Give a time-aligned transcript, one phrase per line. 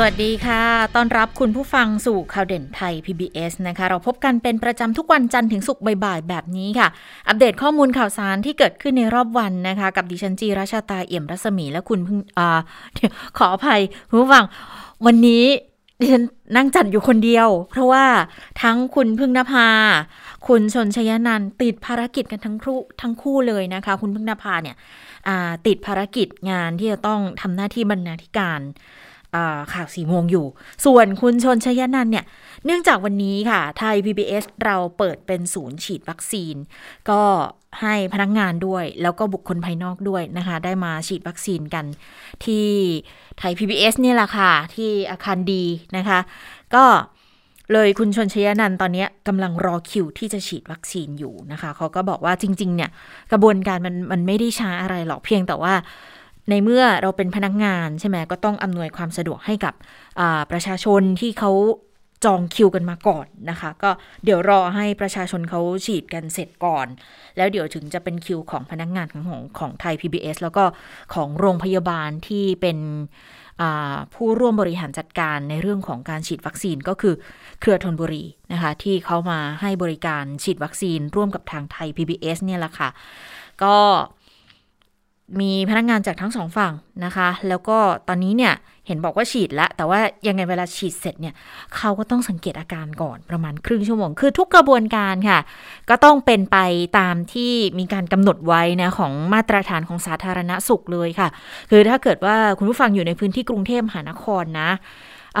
[0.00, 0.62] สวัสดีค่ะ
[0.96, 6.88] ต้อนรับคุณผู้ฟังสู่ข่าวเด่นไทย PBS นะคะ เราพบกันเป็นประจำทุกวันจันทร์ถึงศุกร์บ่ายๆ แบบนี้ค่ะ
[7.28, 12.40] อัปเดตข้อมูลข่าวสารที่เกิดขึ้นในรอบวันนะคะ กับดิฉันจีราชาตาเอี่ยมรัศมีและคุณพึ่งอ
[13.38, 14.44] ขออภัยคุณผู้ฟัง
[15.06, 15.44] วันนี้
[16.00, 16.24] ดิฉัน
[16.56, 18.04] นั่งจัดอยู่คนเดียว เพราะว่า
[18.62, 19.68] ทั้งคุณพึ่งนภา
[20.48, 24.76] คุณชนชยนันติดภารกิจกันทั้งคู่ทั้งคู่เลยนะคะ คุณพึ่งนภาเนี่ย
[25.66, 28.62] ติดภารกิจงานที่จะต้องทำหน้าที่บรรณาธิการ
[29.72, 30.46] ข่าวสี่โมงอยู่
[30.84, 32.24] ส่วนคุณชนชยนันเนี่ย
[32.64, 36.54] เนื่องจากวันนี้ค่ะ ไทย PBS เราเปิดเป็นศูนย์ฉีดวัคซีน
[37.10, 37.22] ก็
[37.80, 41.84] ให้พนักงงานด้วย แล้วก็บุคคลภายนอกด้วยนะคะ ได้มาฉีดวัคซีนกัน
[42.44, 42.66] ที่
[43.38, 45.64] ไทย PBS เนี่ยแหละค่ะ ที่อาคารดี
[45.96, 46.18] นะคะ
[46.74, 46.84] ก็
[47.72, 52.90] เลยคุณชนชยนันตอนนี้กำลังรอคิวที่จะฉีดวัคซีนอยู่นะคะ เขาก็บอกว่าจริง ๆ เนี่ย
[53.32, 55.74] กระบวนการมันมันไม่ได้ช้าอะไรหรอกเพียงแต่ว่า
[56.50, 59.74] ในเมื่อเราเป็นพนักงานใช่ไหมก็ต้องอำนวยความสะดวกให้กับ
[60.50, 61.52] ประชาชนที่เขา
[62.24, 63.90] จองคิวกันมาก่อนนะคะ ก็
[64.24, 66.86] เดี๋ยวรอให้ประชาชนเขาฉีดกันเสร็จก่อน
[67.36, 70.64] แล้วเดี๋ยวถึงจะเป็นคิวของพนักงานของของของไทย PBS แล้วก็
[71.14, 72.78] ของโรงพยาบาลที่เป็น
[74.14, 77.14] ผู้ร่วมบริหารจัดการในเรื่องของการฉีดวัคซีนก็คือ
[77.60, 82.88] เครือธนบุรีนะคะ ที่เขามาให้บริการฉีดวัคซีนร่วมกับทางไทย PBS เนี่ยแหละค่ะ
[83.62, 83.76] ก็
[85.40, 86.72] มีพนักงงานจากทั้งสองฝั่ง
[87.04, 88.54] นะคะ แล้วก็ตอนนี้เนี่ย
[88.86, 91.34] เห็นบอกว่าฉีดแล้ว แต่ว่ายังไงเวลาฉีดเสร็จเนี่ย
[91.76, 95.40] เขาก็ต้องสังเกตอาการก่อนประมาณครึ่งชั่วโมง คือทุกกระบวนการค่ะ
[95.90, 96.58] ก็ต้องเป็นไป
[96.98, 101.28] ตามที่มีการกำหนดไว้นะของมาตรฐานของสาธารณสุขเลยค่ะ
[101.70, 104.70] คือถ้าเกิดว่าคุณผู้ฟังอยู่ในพื้นที่กรุงเทพมหานครนะ
[105.38, 105.40] อ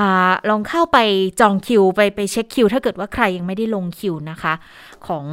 [0.50, 0.98] ลองเข้าไป
[1.40, 4.54] จองคิวไปไปเช็คคิว ถ้าเกิดว่าใครยังไม่ได้ลงคิวนะคะ
[5.06, 5.26] ของ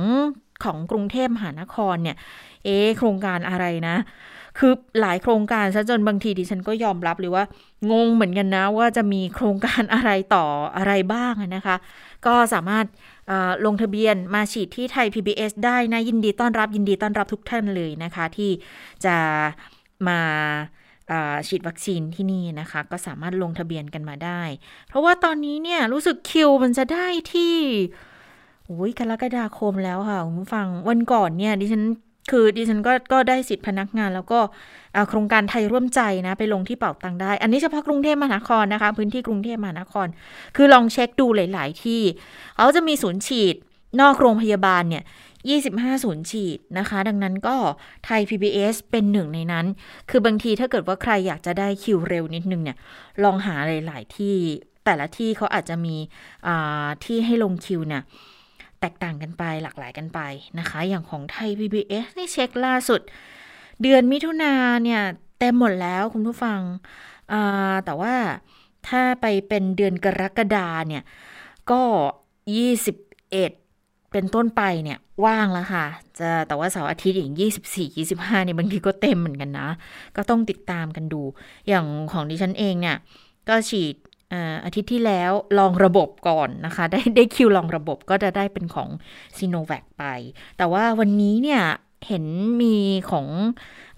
[0.64, 2.18] ของกรุงเทพมหานครเนี่ย
[2.64, 3.96] เอ๊โครงการอะไรนะ
[4.60, 7.44] คือหลายโครงการซะจนบางทีดิฉันก็ยอมรับเลยว่า
[7.92, 10.46] งงเหมือนกันนะว่าจะมีโครงการอะไรต่อ
[10.78, 11.76] อะไรบ้างนะคะ
[12.26, 12.86] ก็สามารถ
[13.66, 18.52] ลงทะเบียนมาฉีดที่ไทย PBS ได้นะ ยินดีต้อนรับยินดีต้อนรับทุกท่านเลยนะคะ ที่
[19.06, 19.16] จะ
[20.08, 20.20] มา
[21.48, 24.42] ฉีดวัคซีนที่นี่นะคะ ก็สามารถลงทะเบียนกันมาได้
[24.88, 27.56] เพราะว่าตอนนี้เนี่ยรู้สึกคิวมันจะได้ที่
[28.66, 31.84] โอ้ยกรกฎาคมแล้วค่ะ คุณผู้ฟังวันก่อนเนี่ยดิฉัน
[32.32, 34.40] คือดิฉันก็ก็ได้สิทธิพนักงาน แล้วก็
[35.10, 40.08] โครงการไทยร่วมใจนะ ไปลงที่เป่าตังได้ อันนี้เฉพาะกรุงเทพมหานครนะคะ พื้นที่กรุงเทพมหานคร
[40.56, 42.02] คือลองเช็คดูหลาย ๆ ที่
[42.56, 43.56] เขาจะมีศูนย์ฉีด
[44.02, 45.04] นอกโรงพยาบาลเนี่ย
[45.54, 47.56] 25ศูนย์ฉีดนะคะ ดังนั้นก็
[48.06, 49.66] ไทย PBS เป็นหนึ่งในนั้น
[50.10, 52.78] คือบางทีถ้าเกิดว่าใครอยากจะได้คิวเร็วนิดนึงเนี่ย
[53.24, 54.36] ลองหาหลาย ๆ ที่
[54.86, 55.96] แต่ละที่เขาอาจจะมี
[57.06, 58.04] ที่ให้ลงคิวเนี่ย
[58.82, 60.20] แตกต่างกันไปหลากหลายกันไป
[60.60, 63.02] นะคะ อย่างของไทย PBS นี่เช็คล่าสุด
[63.82, 64.54] เดือนมิถุนา
[64.84, 65.02] เนี่ย
[65.40, 66.60] เต็มหมดแล้วคุณผู้ฟัง
[67.86, 68.16] แต่ว่า
[68.88, 71.04] ถ้าไปเป็นเดือนกรกฎาเนี่ย
[71.72, 71.82] ก็
[72.56, 75.86] 21 เป็นต้นไปเนี่ยว่างแล้วค่ะ
[76.20, 77.34] จะแต่ว่าเสาร์อาทิตย์อย่าง
[77.66, 79.70] 24 25เนี่ยบางทีก็เต็มเหมือนกันนะ
[80.16, 81.22] ก็ต้องติดตามกันดู
[81.68, 82.98] อย่างของดิฉันเองเนี่ย
[83.50, 83.96] ก็ฉีด
[84.66, 88.90] อาทิตย์ที่แล้วลองระบบก่อนนะคะ ได้ได้คิวลองระบบก็จะได้เป็นของ
[89.38, 90.04] ซีโนแวคไป
[90.58, 91.62] แต่ว่าวันนี้เนี่ย
[92.08, 92.26] เห็น
[92.62, 92.76] มี
[93.12, 93.28] ของ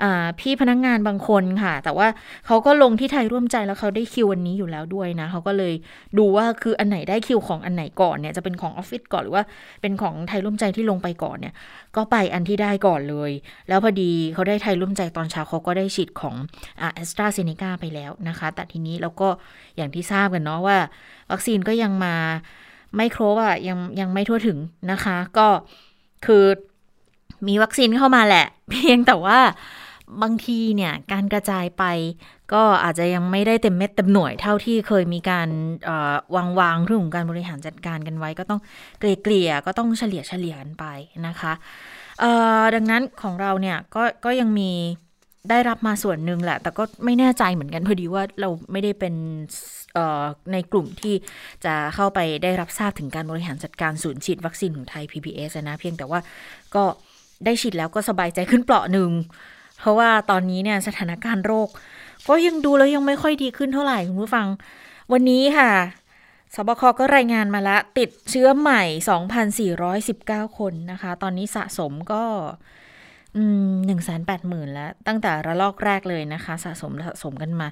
[0.04, 0.06] อ
[0.40, 2.08] พี่พนักงงานบางคนค่ะ แต่ว่า
[2.46, 5.74] เขาก็ลงที่ไทยร่วมใจแล้วเขาได้คิววันนี้อยู่แล้วด้วยนะเขาก็เลย
[6.18, 9.44] ดูว่าคืออันไหนได้คิวของอันไหนก่อนเนี่ยจะเป็นของออฟฟิศก่อนหรือว่า
[9.82, 11.54] เป็นของไทยร่วมใจที่ลงไปก่อนเนี่ย
[11.96, 13.32] ก็ไปอันที่ได้ก่อนเลย
[13.68, 16.36] แล้วพอดีเขาได้ไทยร่วมใจตอนเช้าเขาก็ได้ฉีดของ
[16.78, 19.30] แอสตราเซเนกาไปแล้วนะคะ แต่ทีนี้เราก็
[19.76, 20.78] อย่างที่ทราบกันเนาะว่า
[21.32, 22.16] วัคซีนก็ยังมา
[22.96, 24.58] ไม่ครบอะยังยังไม่ทั่วถึง
[24.92, 25.48] นะคะ ก็
[26.26, 26.46] คือ
[27.48, 29.40] มีวัคซีนเข้ามาแหละ เพียงแต่ว่า
[30.22, 31.84] บางทีเนี่ยการกระจายไป
[32.54, 35.50] ก็อาจจะยังไม่ได้เต็มเม็ดเต็มหน่วยเท่าที่เคยมีการ
[36.36, 38.62] วางวางเรื่องของการบริหารจัดการกันไว้ก็ต้อง
[39.00, 40.86] เกลี่ยก็ต้องเฉลี่ยเฉลี่ยกันไป
[41.28, 41.54] นะคะ
[42.76, 44.72] ดังนั้นของเราเนี่ยก็ก็ยังมี
[45.50, 49.14] ได้รับมาส่วนหนึ่งแหละ แต่ก็ไม่แน่ใจเหมือนกันพอดีว่าเราไม่ได้เป็น
[50.52, 51.16] ในกลุ่มที่
[51.66, 56.20] จะเข้าไปได้รับทราบถึงการบริหารจัดการศูนย์ฉีดวัคซีนของไทย PPS นะเพียงแต่ว่า
[56.76, 56.84] ก็
[57.46, 59.12] ได้ฉีดแล้วก็สบายใจขึ้นเปราะหนึ่ง
[59.80, 61.70] เพราะว่าตอนนี้เนี่ยสถานการณ์โรค
[62.28, 64.48] ก็ยังดูแล้วยังไม่ค่อยดีขึ้นเท่าไหร่คุณผู้ฟัง
[65.12, 65.72] วันนี้ค่ะ
[66.56, 68.84] สบคก็รายงานมาล้วติดเชื้อใหม่
[69.86, 72.24] 2,419 คนนะคะ ตอนนี้สะสมก็
[73.86, 77.68] หนึ่งแสนแปดหมื่นแล้ว ตั้งแต่ระลอกแรกเลยนะคะ สะสมสะสมกันมา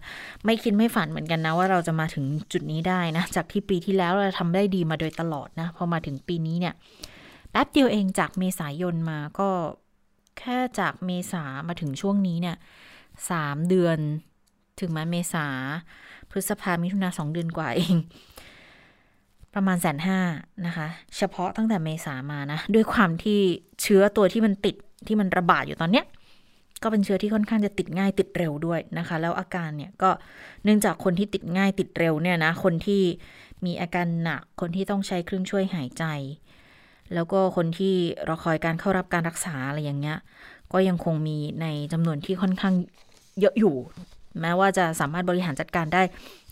[0.46, 6.74] ไม่คิดไม่ฝันเหมือนกันนะ ว่าเราจะมาถึงจุดนี้ได้นะ จากที่ปีที่แล้วเราทำได้ดีมาโดยตลอดนะ พอมาถึงปีนี้เนี่ย
[7.56, 9.50] แป๊บเดียวเองจากเมษายนมาก็
[10.40, 12.58] แค่จากเมษามาถึงช่วงนี้เนี่ย
[13.30, 13.98] สามเดือน
[14.80, 15.48] ถึงมาเมษา
[16.30, 17.96] พฤษภามิถุนาสองเดือนกว่าเอง
[19.54, 20.20] ประมาณแสนห้า
[20.66, 20.88] นะคะ
[21.18, 23.40] เฉพาะตั้งแต่เมษามานะ ด้วยความที่
[23.82, 24.76] เชื้อตัวที่มันติด
[25.08, 26.06] ที่มันระบาดอยู่ตอนเนี้ย
[26.84, 30.10] ก็เป็นเชื้อที่ค่อนข้างจะติดง่ายติดเร็วด้วยนะคะ แล้วอาการเนี่ยก็
[30.64, 33.02] เนื่องจากคนที่ติดง่ายติดเร็วเนี่ยนะคนที่
[33.66, 36.06] มีอาการหนักคนที่ต้องใช้เครื่องช่วยหายใจ
[37.14, 37.96] แล้วก็คนที่
[38.30, 40.18] รอคอยการเข้ารับการรักษาอะไรอย่างเงี้ย
[40.74, 42.74] ก็ยังคงมีในจำนวนที่ค่อนข้าง
[43.40, 43.76] เยอะอยู่
[44.42, 46.02] แม้ว่าจะสามารถบริหารจัดการได้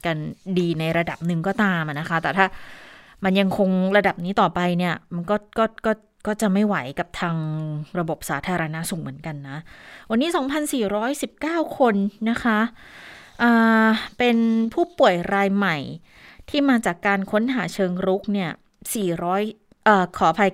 [0.06, 0.18] กัน
[0.60, 2.46] ดีในระดับหนึ่งก็ตามนะคะ แต่ถ้า
[3.24, 5.94] มันยังคงระดับนี้ต่อไปเนี่ย มันก็ก็ก็
[6.28, 7.36] ก็จะไม่ไหวกับทาง
[8.00, 9.58] ระบบสาธารณาสุขเหมือนกันนะ
[10.10, 10.30] วันนี้
[11.04, 11.96] 2,419 คน
[12.30, 12.60] นะคะ
[14.18, 14.38] เป็น
[14.74, 15.78] ผู้ป่วยรายใหม่
[16.50, 18.52] ที่มาจากการค้นหาเชิงรุกเนี่ย
[19.10, 19.63] 400อ
[20.18, 20.52] ขออภัย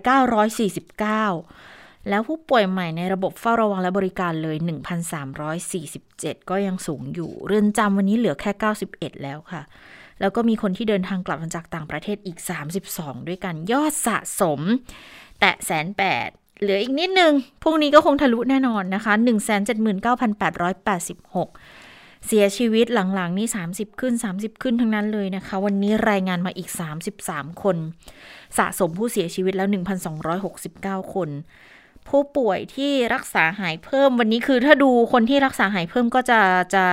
[1.38, 4.58] 949 แล้วผู้ป่วยใหม่ในระบบเฝ้าระวังและบริการเลย
[5.74, 8.52] 1,347 ก็ยังสูงอยู่ เรือนจำวันนี้เหลือแค่
[8.88, 9.62] 91 แล้วค่ะ
[10.20, 12.38] แล้วก็มีคนที่เดินทางกลับมาจากต่างประเทศอีก
[12.84, 14.60] 32 ด้วยกันยอดสะสม
[15.40, 16.30] แตะแสนแปด
[16.62, 17.34] เหลืออีกนิดนึง
[17.64, 19.14] พรุ่งนี้ก็คงทะลุแน่นอนนะคะ
[20.50, 21.79] 179,886
[22.28, 26.70] เสียชีวิตหลังๆนี่ 30 ขึ้น 30 ขึ้นทั้งนั้นเลยนะคะ วันนี้รายงานมาอีก
[27.16, 27.78] 33 คน
[28.58, 29.68] สะสมผู้เสียชีวิตแล้ว
[30.36, 31.30] 1,269 คน
[32.08, 36.40] ผู้ป่วยที่รักษาหายเพิ่มวันนี้คือถ้าดูคนที่รักษาหายเพิ่มก็จะ
[36.76, 36.86] จะ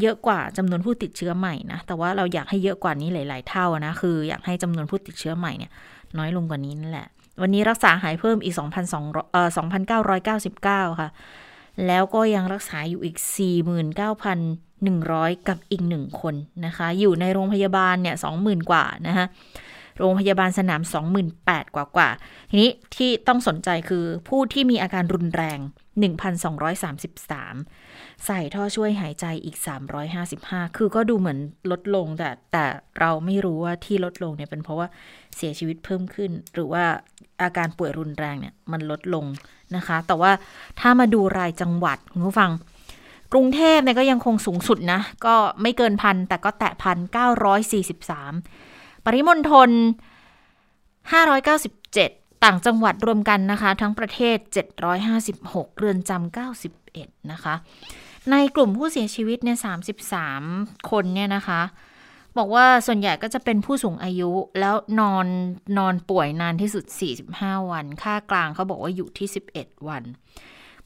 [0.00, 5.72] เยอะกว่าจำนวนผู้ติดเชื้อใหม่นะ แต่ว่าเราอยากให้เยอะกว่านี้หลาย ๆ เท่านะ คืออยากให้จำนวนผู้ติดเชื้อใหม่เนี่ย
[6.18, 7.06] น้อยลงกว่านี้นั่นแหละ
[7.42, 8.54] วันนี้รักษาหายเพิ่มอีก
[8.94, 9.48] 2,200เอ่อ
[10.24, 11.08] 2,999 ค่ะ
[11.86, 13.16] แล้วก็ยังรักษาอยู่อีก
[13.96, 16.34] 49,100 กับอีกหนึ่งคน
[16.66, 19.26] นะคะ อยู่ในโรงพยาบาลเนี่ย20,000 กว่านะคะ
[19.98, 20.82] โรงพยาบาลสนาม
[21.28, 22.10] 28,000 กว่ากว่า
[22.50, 25.58] ทีนี้ที่ต้องสนใจคือผู้ที่มีอาการรุนแรง
[26.78, 29.56] 1,233 ใส่ท่อช่วยหายใจอีก
[30.16, 31.38] 355 คือก็ดูเหมือน
[31.70, 32.64] ลดลงแต่แต่
[33.00, 34.88] เราไม่รู้ว่าที่ลดลงเนี่ยเป็นเพราะว่า
[35.36, 36.84] เสียชีวิตเพิ่มขึ้น หรือว่า
[37.42, 39.24] อาการป่วยรุนแรงเนี่ยมันลดลง
[39.76, 40.30] นะคะ แต่ว่า
[40.80, 42.50] ถ้ามาดูรายจังหวัดคุณผู้ฟัง
[43.32, 48.32] กรุงเทพเนี่ยก็ยังคงสูงสุดนะ ก็ไม่เกินพันแต่ก็แตะพันเก้าร้อยสี่สิบสาม
[49.04, 49.70] ปริมณฑล
[51.12, 52.10] ห้าร้อยเก้าสิบเจ็ด
[52.44, 54.36] ต่างจังหวัดรวมกันนะคะ ทั้งประเทศ
[55.08, 56.36] 756 เรือนจำ
[56.76, 57.54] 91 นะคะ
[58.30, 59.58] ในกลุ่มผู้เสียชีวิตเนี่ย
[60.22, 61.60] 33 คนเนี่ยนะคะ
[62.38, 64.30] บอกว่าส่วนใหญ่ก็จะเป็นผู้สูงอายุ
[64.60, 65.26] แล้วนอน
[65.78, 66.84] นอนป่วยนานที่สุด
[67.26, 70.02] 45 วัน ค่ากลางเขาบอกว่าอยู่ที่ 11 วัน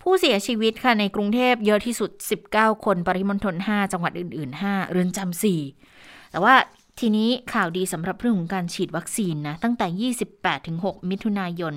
[0.02, 2.10] ผู้เสียชีวิตค่ะในกรุงเทพเยอะที่สุด
[2.48, 5.42] 19 คน ปริมณฑล5จังหวัดอื่น ๆ 5 เรือนจำ
[5.82, 6.54] 4แต่ว่า
[7.00, 10.12] ทีนี้ข่าวดีสำหรับเรื่องของการฉีดวัคซีนนะ ตั้งแต่
[10.54, 11.74] 28-6 มิถุนายน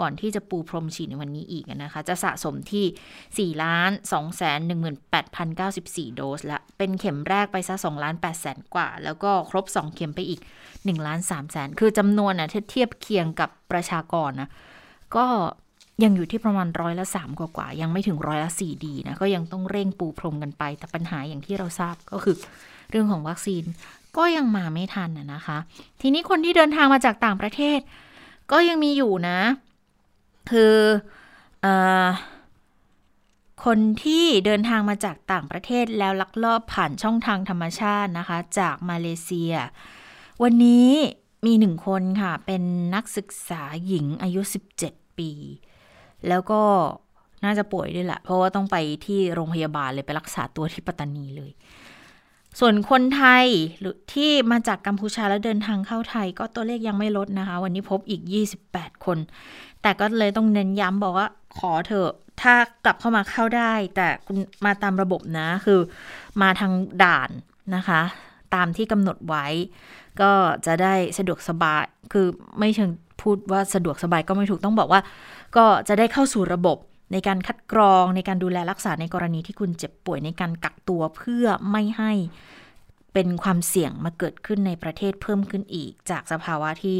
[0.00, 4.60] ก่อนที่จะปูพรมฉีดในวันนี้อีกนะคะ จะสะสมที่ 4 ล้าน2แสน
[5.38, 10.40] 18,094 โดสละ เป็นเข็มแรกไปซะ2ล้าน8แสนกว่า แล้วก็ครบ 2 เข็มไปอีก
[10.72, 14.48] 1ล้าน3แสนคือจำนวนนะเทียบเคียงกับประชากรนะ
[15.16, 15.26] ก็
[16.04, 22.36] ยังอยู่ที่ประมาณร้อยละสามกว่ายังไม่ถึงร้อยละสี่ดีนะ ก็ยังต้องเร่งปูพรมกันไป แต่ปัญหาอย่างที่เราทราบก็คือ
[22.90, 23.64] เรื่องของวัคซีน
[24.16, 25.58] ก็ยังมาไม่ทันนะคะ
[26.00, 27.78] ทีนี้คนที่เดินทางมาจากต่างประเทศ
[28.52, 29.38] ก็ยังมีอยู่นะ
[30.50, 30.76] คือ
[31.64, 31.66] อ
[33.64, 39.54] คนที่เดินทางมาจากต่างประเทศแล้วลักลอบผ่านช่องทางธรรมชาตินะคะ จากมาเลเซีย
[40.42, 40.88] วันนี้
[41.46, 42.62] มีหนึ่งคนค่ะ เป็น
[42.94, 44.40] นักศึกษาหญิงอายุ
[44.80, 45.30] 17 ปี
[46.28, 46.62] แล้วก็
[47.44, 51.50] น่าจะป่วยด้วยแหละ เพราะว่าต้องไปที่โรงพยาบาลเลยไปรักษาตัวที่ปัตตานีเลย
[52.60, 53.46] ส่วนคนไทย
[53.80, 58.22] หรือที่มาจากกัมพูชาแล้วเดินทางเข้าไทย ก็ตัวเลขยังไม่ลดนะคะ วันนี้พบอีก
[58.64, 59.18] 28 คน
[59.82, 61.28] แต่ก็เลยต้องเน้นย้ำบอกว่า
[61.58, 62.10] ขอเถอะ
[62.42, 62.54] ถ้า
[62.84, 65.80] กลับเข้ามาเข้าได้ แต่คุณมาตามระบบนะคือ
[66.42, 67.30] มาทางด่าน
[67.76, 68.00] นะคะ
[68.54, 69.46] ตามที่กำหนดไว้
[70.20, 70.32] ก็
[70.66, 72.26] จะได้สะดวกสบาย คือ
[72.58, 72.90] ไม่เชิง
[73.22, 75.00] พูดว่าสะดวกสบายก็ไม่ถูกต้องบอกว่า
[75.56, 76.76] ก็จะได้เข้าสู่ระบบ
[77.12, 82.12] ในการคัดกรองในการดูแลรักษาในกรณีที่คุณเจ็บป่วยในการกักตัวเพื่อไม่ให้
[83.12, 86.98] เป็นความเสี่ยงมาเกิดขึ้นในประเทศเพิ่มขึ้นอีก จากสภาวะที่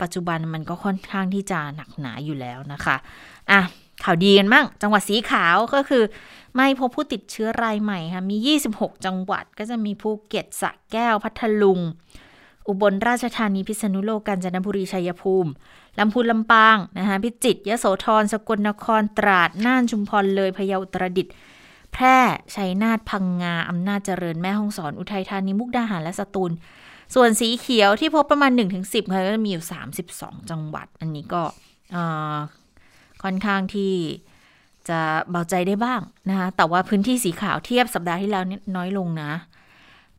[0.00, 2.96] ปัจจุบันมันก็ค่อนข้างที่จะหนักหนาอยู่แล้วนะคะ
[3.50, 3.60] อะ
[4.04, 6.04] ข่าวดีกันบ้างจังหวัดสีขาวก็คือ
[6.56, 11.80] ไม่พบผู้ติดเชื้อรายใหม่ค่ะมี 26 จังหวัดก็จะมีภูเก็ตสระแก้วพัทลุง
[12.68, 15.50] อุบลราชธานีพิษณุโลกกาญจนบุรีชัยภูมิ
[15.98, 21.26] ลำพูนลำปางนะคะพิจิตรยโสธรสกลนครตราดน่านชุมพรเลยพะเยาอุตรดิต
[21.92, 22.18] แพร่
[22.54, 26.52] ชัยนาทพังงาอำนาจเจริญแม่ฮ่องสอนอุทัยธานีมุกดาหารและสตูล
[27.14, 28.50] ส่วนสีเขียวที่พบประมาณ
[28.82, 29.64] 1-10ค่ะก็มีอยู่
[30.08, 31.42] 32 จังหวัด อันนี้ก็
[33.22, 33.92] ค่อนข้างที่
[34.88, 38.44] จะเบาใจได้บ้างนะคะแต่ว่าพื้นที่สีขาวเทียบสัปดาห์ที่แล้ว
[38.76, 39.32] น้อยลงนะ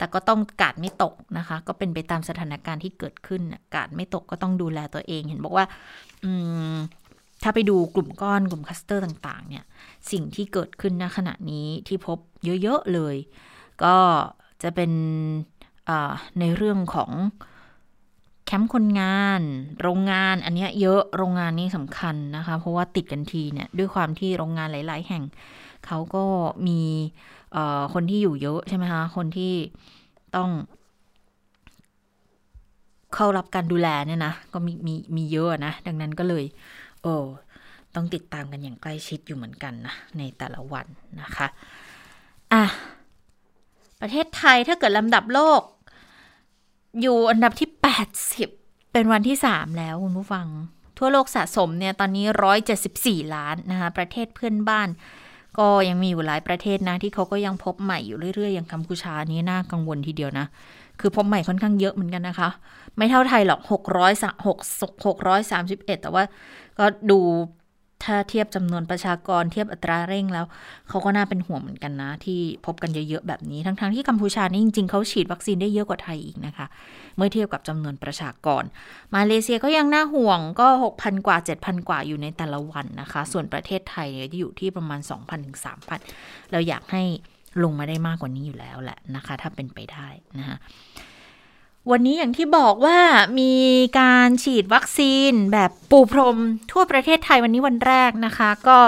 [0.03, 3.41] แต่ก็ต้องกาดไม่ตกนะคะ ก็เป็นไปตามสถานการณ์ที่เกิดขึ้น
[3.75, 5.65] กาดไม่ตกก็ต้องดูแลตัวเอง เห็นบอกว่า
[7.43, 9.63] ถ้าไปดูกลุ่มก้อนกลุ่มคัสเตอร์ต่าง ๆ เนี่ย
[10.12, 12.17] สิ่งที่เกิดขึ้นณขณะนี้ที่พบ
[12.63, 13.15] เยอะ ๆ เลย
[13.83, 13.95] ก็
[14.63, 14.91] จะเป็น
[16.39, 17.12] ในเรื่องของ
[18.45, 19.41] แคมป์คนงาน
[19.81, 25.24] โรงงานอันนี้เยอะโรงงานนี้สำคัญนะคะ เพราะว่าติดกันทีเนี่ย ด้วยความที่โรงงานหลาย ๆ แห่ง
[25.86, 26.24] เขาก็
[26.67, 26.81] มี
[27.93, 29.53] คนที่อยู่เยอะใช่ไหมคะ คนที่
[30.36, 30.50] ต้อง
[33.13, 36.43] เข้ารับการดูแลเนี่ยนะ ก็มีมีมีเยอะนะ ดังนั้นก็เลย
[37.01, 37.15] โอ้
[37.95, 40.86] ต้องติดตามกันอย่างใกล้ชิดอยู่เหมือนกันนะ ในแต่ละวัน
[41.22, 41.48] นะคะ
[42.53, 42.63] อะ
[44.01, 45.62] ประเทศไทยถ้าเกิดลำดับโลก
[47.01, 47.69] อยู่อันดับที่
[48.31, 50.48] 80 เป็นวันที่ 3 แล้วคุณผู้ฟัง
[50.98, 52.25] ทั่วโลกสะสมเนี่ย ตอนนี้
[52.81, 54.88] 174 ล้านนะคะ ประเทศเพื่อนบ้าน
[55.60, 60.45] ก็ยังมีอยู่หลายประเทศนะ ที่เขาก็ยังพบใหม่อยู่เรื่อยๆ อย่างกัมพูชานี้น่ากังวลทีเดียวนะ
[61.00, 62.50] คือพบใหม่ค่อนข้างเยอะเหมือนกันนะคะ
[62.98, 63.72] ไม่เท่าไทยหรอก600
[65.05, 66.24] 631 แต่ว่า
[66.79, 67.19] ก็ดู
[68.03, 70.45] ถ้าเทียบจำนวนประชากรเทียบอัตราเร่งแล้ว
[70.89, 76.65] เขาก็น่าเป็นห่วงเหมือนกันนะ ที่พบกันเยอะๆแบบนี้ ทั้งๆที่กัมพูชานี่จริงๆเขาฉีดวัคซีนได้เยอะกว่าไทยอีกนะคะ
[77.17, 78.63] เมื่อเทียบกับจำนวนประชากร
[79.15, 85.60] มาเลเซียก็ยังน่าห่วงก็ 6,000 กว่า 7,000 กว่าอยู่ในแต่ละวันนะคะ ส่วนประเทศไทยเนี่ยอยู่ที่ประมาณ 2,000ถึง
[86.10, 87.03] 3,000 เราอยากให้
[87.63, 90.07] ลงมาได้มากกว่านี้อยู่แล้วแหละนะคะ ถ้าเป็นไปได้
[90.39, 90.57] นะคะ
[91.91, 92.99] วันนี้อย่างที่บอกว่า
[93.39, 93.53] มี
[93.99, 96.37] การฉีดวัคซีนแบบปูพรม
[96.71, 98.79] ทั่วประเทศไทยวันนี้วันแรกนะคะ ก็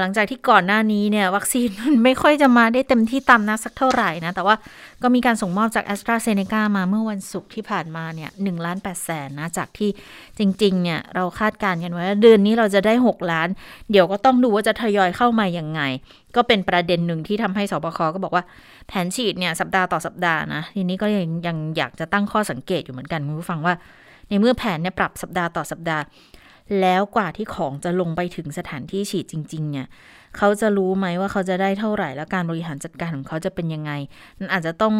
[0.00, 1.68] หลังจากที่ก่อนหน้านี้เนี่ยวัคซีน
[2.04, 4.56] ไม่ค่อยจะมาได้เต็มที่ตามนักสักเท่าไหร่นะ แต่ว่า
[5.02, 9.90] ก็มีการส่งมอบจากแอสตราเซเนกามาเมื่อวันศุกร์ที่ผ่านมาเนี่ยหนึ่งล้านแปดแสนนะ จากที่
[10.38, 13.48] จริง ๆ เนี่ย เราคาดการณ์กันไว้ว่าเดือนนี้เราจะได้ 6 ล้าน
[13.90, 15.80] เดี๋ยวก็ต้องดูว่าจะทยอยเข้ามาอย่างไง
[16.36, 18.44] ก็เป็นประเด็นหนึ่งที่ทำให้สบคก็บอกว่า
[18.88, 23.74] แผนฉีดเนี่ยสัปดาห์ต่อสัปดาห์นะทีนี้ก็ยังยังอยากจะตั้งข้อสังเกตอยู่เหมือนกันคุณผู้ฟังว่า
[24.28, 26.02] ในเมื่อแผนเนี่ยปรับสัปดาห์ต่อสัปดาห์
[26.80, 29.86] แล้วกว่าที่ของจะลงไปถึงสถานที่ฉีดจริง ๆ เนี่ย
[30.36, 33.92] เขาจะรู้ไหมว่าเขาจะได้เท่าไหร่ แล้วการบริหารจัดการของเขาจะเป็นยังไง
[34.38, 34.94] นั่นอาจจะต้อง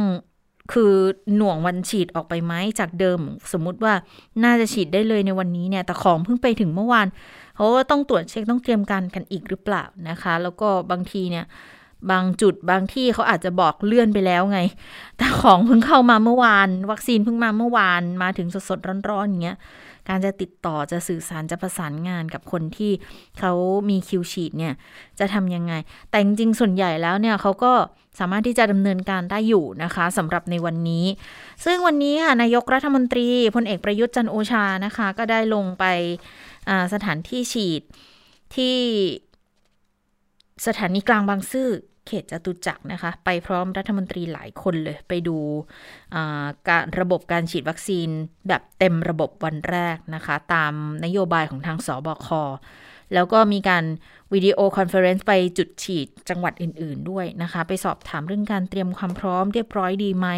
[0.72, 0.92] คือ
[1.36, 3.20] หน่วงวันฉีดออกไปไหมจากเดิม
[3.52, 3.94] สมมุติว่า
[4.44, 7.06] น่าจะฉีดได้เลยในวันนี้เนี่ย แต่ของเพิ่งไปถึงเมื่อวาน
[7.54, 11.44] เขาก็ต้องตรวจเช็คต้องเตรียมการกันอีกหรือเปล่านะคะ แล้วก็บางทีเนี่ย
[12.10, 14.60] บางจุดบางที่เขาอาจจะบอกเลื่อนไปแล้วไง
[15.16, 19.58] แต่ของเพิ่งเข้ามาเมื่อวาน วัคซีนเพิ่งมาเมื่อวานมาถึงสดๆร้อนๆอย่างเงี้ย
[20.08, 22.92] การจะติดต่อจะสื่อสารจะประสานงานกับคนที่
[23.38, 23.52] เขา
[23.90, 24.74] มีคิวฉีดเนี่ย
[25.18, 25.72] จะทำยังไง
[26.10, 27.72] แต่จริงๆส่วนใหญ่แล้วเนี่ยเขาก็
[28.18, 31.04] สามารถที่จะดำเนินการได้อยู่นะคะสำหรับในวันนี้
[31.64, 35.84] ซึ่งวันนี้ค่ะนายกรัฐมนตรีพลเอกประยุทธ์จันทร์โอชานะคะ ก็ได้ลงไป
[36.92, 37.82] สถานที่ฉีด
[38.54, 38.76] ที่
[40.66, 41.68] สถานีกลางบางซื่อ
[42.06, 45.36] เขตจตุจักรนะคะ ไปพร้อมรัฐมนตรีหลายคนเลย ไปดู
[46.68, 48.08] การระบบการฉีดวัคซีน
[48.48, 50.72] แบบเต็มระบบวันแรกนะคะ ตาม
[51.04, 52.28] นโยบายของทางศบค
[53.14, 53.84] แล้วก็มีการ
[54.32, 60.28] video conference ไปจุดฉีดจังหวัดอื่น ๆด้วยนะคะ ไปสอบถามเรื่องการเตรียมความพร้อมเรียบร้อยดีไหม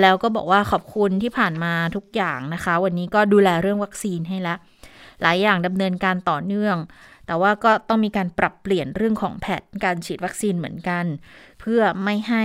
[0.00, 4.58] แล้วก็บอกว่าขอบคุณที่ผ่านมาทุกอย่างนะคะ วันนี้ก็ดูแลเรื่องวัคซีนให้แล้ว
[5.22, 6.76] หลายอย่างดำเนินการต่อเนื่อง
[7.26, 11.04] แต่ว่าก็ต้องมีการปรับเปลี่ยนเรื่องของแผนการฉีดวัคซีนเหมือนกัน
[11.60, 12.44] เพื่อไม่ให้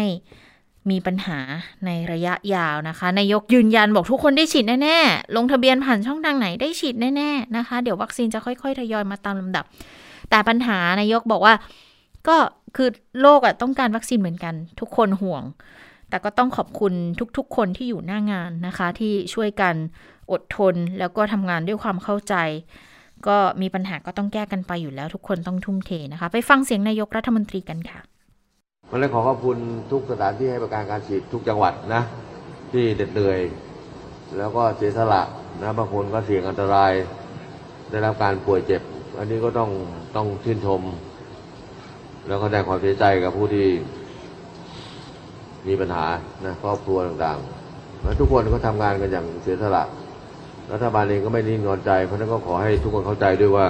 [0.91, 1.39] มีปัญหา
[1.85, 9.65] ในระยะยาวนะคะ นายกยืนยันบอกทุกคนได้ฉีดแน่ๆ ลงทะเบียนผ่านช่องทางไหนได้ฉีดแน่ๆนะคะ เดี๋ยววัคซีนจะค่อยๆ ทยอยมาตามลำดับ
[10.29, 11.53] แต่ปัญหานายกบอกว่า
[12.27, 12.37] ก็
[12.75, 12.89] คือ
[13.21, 15.43] โลกอะต้องการวัคซีนเหมือนกัน ทุกคนห่วง
[16.09, 16.93] แต่ก็ต้องขอบคุณ
[17.37, 19.75] ทุกๆ คนที่อยู่หน้างานนะคะ ที่ช่วยกัน
[20.31, 22.35] อดทนแล้วก็ทำงานด้วยความเข้าใจ
[23.27, 27.99] ก็มีปัญหาก็ต้องแก้กันไปอยู่แล้วทุกคนต้องทุ่มเทนะคะ ไปฟังเสียงนายกรัฐมนตรีกันค่ะ
[28.89, 29.57] วันนี้ขอขอบคุณ
[29.91, 32.01] ทุกสถานที่ให้บริการการฉีดทุกจังหวัดนะ
[32.71, 33.39] ที่เด็ดเหนื่อย
[34.37, 35.21] แล้วก็เสียสละ
[35.61, 36.91] นะบางคนก็เสี่ยงอันตราย
[37.89, 38.81] ได้รับการป่วยเจ็บ
[39.17, 39.69] อันนี้ก็ต้อง
[40.15, 40.81] ต้องชื่นชม
[42.27, 43.67] แล้วก็แสดงความเสียใจกับผู้ที่
[45.67, 46.05] มีปัญหา
[46.45, 49.83] นะครอบครัวต่างๆและทุกคนก็ทำงานกันอย่างเสียสละ
[50.73, 53.67] รัฐบาลเองก็ไม่นิ่งนอนใจ เพราะนั้นก็ขอให้ทุกคนเข้าใจด้วยว่า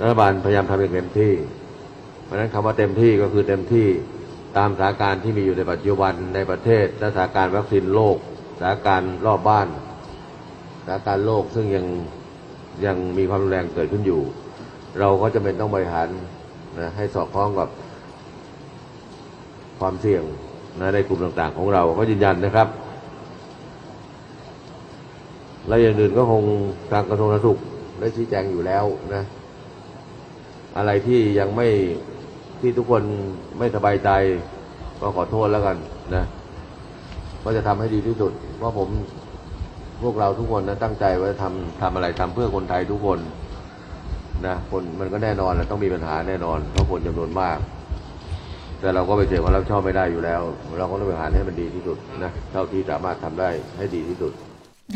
[0.00, 1.32] รัฐบาลพยายามทำอย่างเต็มที่
[2.24, 3.86] เพราะนั้นคำว่าเต็มที่ก็คือเต็มที่
[4.56, 8.16] ตามสถานการณ์ที่มีอยู่ในปัจจุบันในประเทศและสถานการณ์วัคซีนโลก
[8.58, 9.68] สถานการณ์รอบบ้าน
[10.82, 11.86] สถานการณ์โลกซึ่งยัง
[12.86, 14.20] ยังมีความรุนแรงเกิดขึ้นอยู่
[14.98, 16.08] เราก็จะเป็นต้องบริหาร
[16.78, 17.68] นะให้สอดคล้องกับ
[19.80, 20.22] ความเสี่ยง
[20.80, 22.68] นะในกลุ่มต่างๆ ของเราก็ยืนยันนะครับ
[25.68, 26.42] และอย่างอื่นก็คง
[26.92, 27.58] ทางกระทรวงสาธารณสุข
[28.00, 29.22] ได้ชี้แจงอยู่แล้วนะ
[30.76, 31.68] อะไรที่ยังไม่
[32.60, 33.02] ที่ทุกคน
[33.58, 34.10] ไม่สบายใจ
[35.00, 35.76] ก็ขอโทษแล้วกัน
[36.14, 36.24] นะ
[37.44, 38.88] ก็จะทำให้ดีที่สุด เพราะผม
[40.02, 43.18] พวกเราทุกคนนะตั้งใจว่าจะทำทำอะไรทำเพื่อคนไทยทุกคน
[44.46, 47.58] นะคนมันก็แน่นอนนะต้องมีปัญหาแน่นอนเพราะคนจำนวนมาก
[48.80, 50.40] แต่เราก็ไปเสียความรับชอบไม่ได้อยู่แล้ว
[50.78, 54.32] เราก็ต้องบริหารให้มันดีที่สุดนะเท่าที่สามารถทำได้ให้ดีที่สุด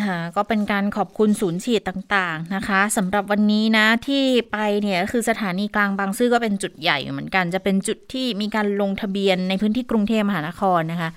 [0.05, 11.11] ค่ะก็เป็นการขอบคุณศูนย์ฉีดต่างๆนะคะสำหรับวันนี้นะที่ไปเนี่ยคือสถานีกลางบางซื่อก็เป็นจุดใหญ่เหมือนกัน จะเป็นจุดที่มีการลงทะเบียนในพื้นที่กรุงเทพมหานครนะคะ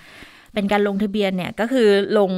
[0.53, 2.31] เป็นการลงทะเบียนเนี่ยก็คือลง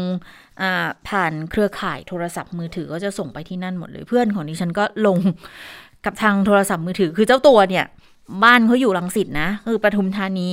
[1.07, 5.17] ผ่านเครือข่ายโทรศัพท์มือถือก็จะส่งไปที่นั่นหมดเลยเพื่อนของดิฉันก็ลง
[6.05, 7.85] กับทางโทรศัพท์มือถือ คือเจ้าตัวเนี่ย
[8.43, 10.49] บ้านเขาอยู่ลังสิตนะคือปทุมธานี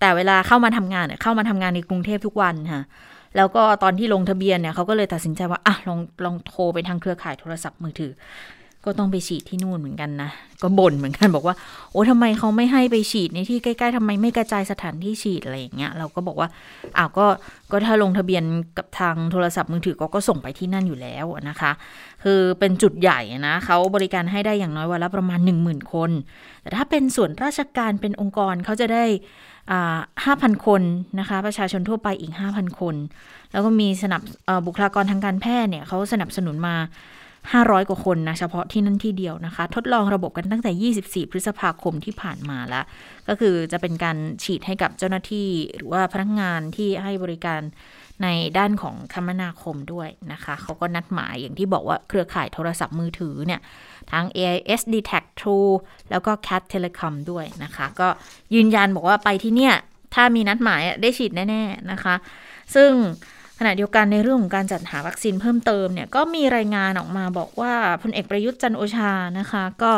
[0.00, 2.82] แต่เวลาเข้ามาทำงานเนี่ยเข้ามาทำงานในกรุงเทพทุกวันค่ะ
[3.36, 8.12] แล้วก็ตอนที่ลงทะเบียนเนี่ยเขาก็เลยตัดสินใจว่าอะลองลองโทรไปทางเครือข่ายโทรศัพท์มือถือ
[8.86, 10.30] ก็ต้องไปฉีดที่นู่นเหมือนกันนะ
[10.62, 11.56] ก็บ่นเหมือนกันบอกว่า
[11.90, 16.48] โอ้ทำไมเขาไม่ให้ไปฉีดในที่ใกล้ๆทำไมไม่กระจายสถานที่ฉีดอะไรอย่างเงี้ยเราก็บอกว่า
[16.98, 17.26] อ้าวก็
[17.70, 18.44] ก็ถ้าลงทะเบียน
[18.78, 21.72] กับทางโทรศัพท์มือถือก็ก็ส่งไปที่นั่นอยู่แล้วนะคะ
[22.24, 26.10] คือเป็นจุดใหญ่นะเขาบริการให้ได้อย่างน้อยวันละประมาณ 1 0,000 คน
[26.62, 29.04] แต่ถ้าเป็นส่วนราชการเป็นองค์กรเขาจะได้
[30.24, 30.82] ห้าพันคน
[31.20, 32.94] นะคะ ประชาชนทั่วไปอีก 5,000 คน
[33.52, 34.22] แล้วก็มีสนับ
[34.66, 36.76] บุคลากรทางการแพทย์เนี่ยเขาสนับสนุนมา
[37.32, 42.84] 500 กว่าคนนะ เฉพาะที่นั่นที่เดียวนะคะ ทดลองระบบกันตั้งแต่ 24 พฤษภาคมที่ผ่านมาล้ว
[43.28, 47.60] ก็คือจะเป็นการฉีดให้กับเจ้าหน้าที่ หรือว่าพนักงานที่ให้บริการ
[48.22, 53.60] ในด้านของคมนาคมด้วยนะคะ เขาก็นัดหมายอย่างที่บอกว่าเครือข่ายโทรศัพท์มือถือเนี่ย
[54.12, 55.72] ทั้ง AIS d t a c True
[56.10, 58.08] แล้วก็ Cat Telecom ด้วยนะคะ ก็
[58.54, 59.74] ยืนยันบอกว่าไปที่เนี่ย
[60.14, 62.14] ถ้ามีนัดหมายได้ฉีดแน่ ๆ นะคะ
[62.74, 62.90] ซึ่ง
[63.58, 69.92] ขณะเดียวกันในเรื่องของการจัดหาวัคซีนเพิ่มเติมเนี่ย ก็มีรายงานออกมาบอกว่าพลเอกประยุทธ์จันโอชานะคะ ก็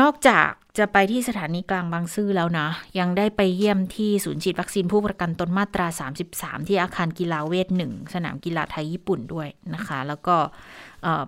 [0.00, 5.86] นอกจากจะไปที่สถานีกลางบางซื่อแล้วนะ ยังได้ไปเยี่ยมที่ศูนย์ฉีดวัคซีนผู้ประกันตนมาตรา
[6.28, 10.36] 33 ที่อาคารกีฬาเวสน์หนึ่งสนามกีฬาไทยญี่ปุ่นด้วยนะคะ แล้วก็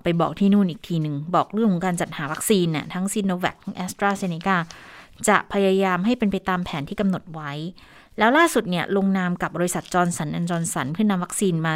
[0.02, 4.56] ไปบอกที่นู่นอีกทีหนึ่ง บอกเรื่องของการจัดหาวัคซีนเนี่ยทั้งซีโนแวคทั้งแอสตราเซเนกา
[5.28, 7.52] จะพยายามให้เป็นไปตามแผนที่กำหนดไว้
[8.18, 11.74] แล้วล่าสุดเนี่ยลงนามกับบริษัท Johnson and Johnson เพื่อนำวัคซีนมา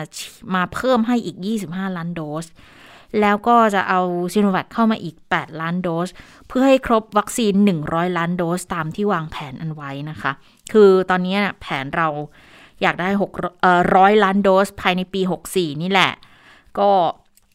[0.54, 1.36] มาเพิ่มให้อีก
[1.66, 2.46] 25 ล้านโดส
[3.20, 4.00] แล้วก็จะเอา
[4.32, 6.08] ซีโนแวคเข้ามาอีก 8 ล้านโดส
[6.48, 7.54] เพื่อให้ครบวัคซีน
[7.86, 10.32] 100 ล้านโดสตามที่วางแผนอันไว้นะคะ
[10.72, 12.08] คือตอนนี้แผนเรา
[12.82, 13.22] อยากได้6
[13.72, 15.20] 0ล้านโดสภายในปี
[15.52, 16.12] 64 นี่แหละ
[16.78, 16.90] ก็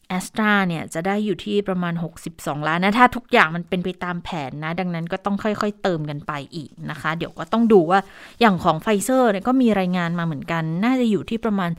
[0.08, 1.94] แอสตราเนี่ยจะได้อยู่ที่ประมาณ
[2.30, 8.00] 62 ล้านนะ ถ้าทุกอย่างมันเป็นไปตามแผนนะ ดังนั้นก็ต้องค่อยๆเติมกันไปอีกนะคะ เดี๋ยวก็ต้องดูว่า
[8.40, 11.70] อย่างของไฟเซอร์เนี่ยก็มีรายงานมาเหมือนกัน น่าจะอยู่ที่ประมาณ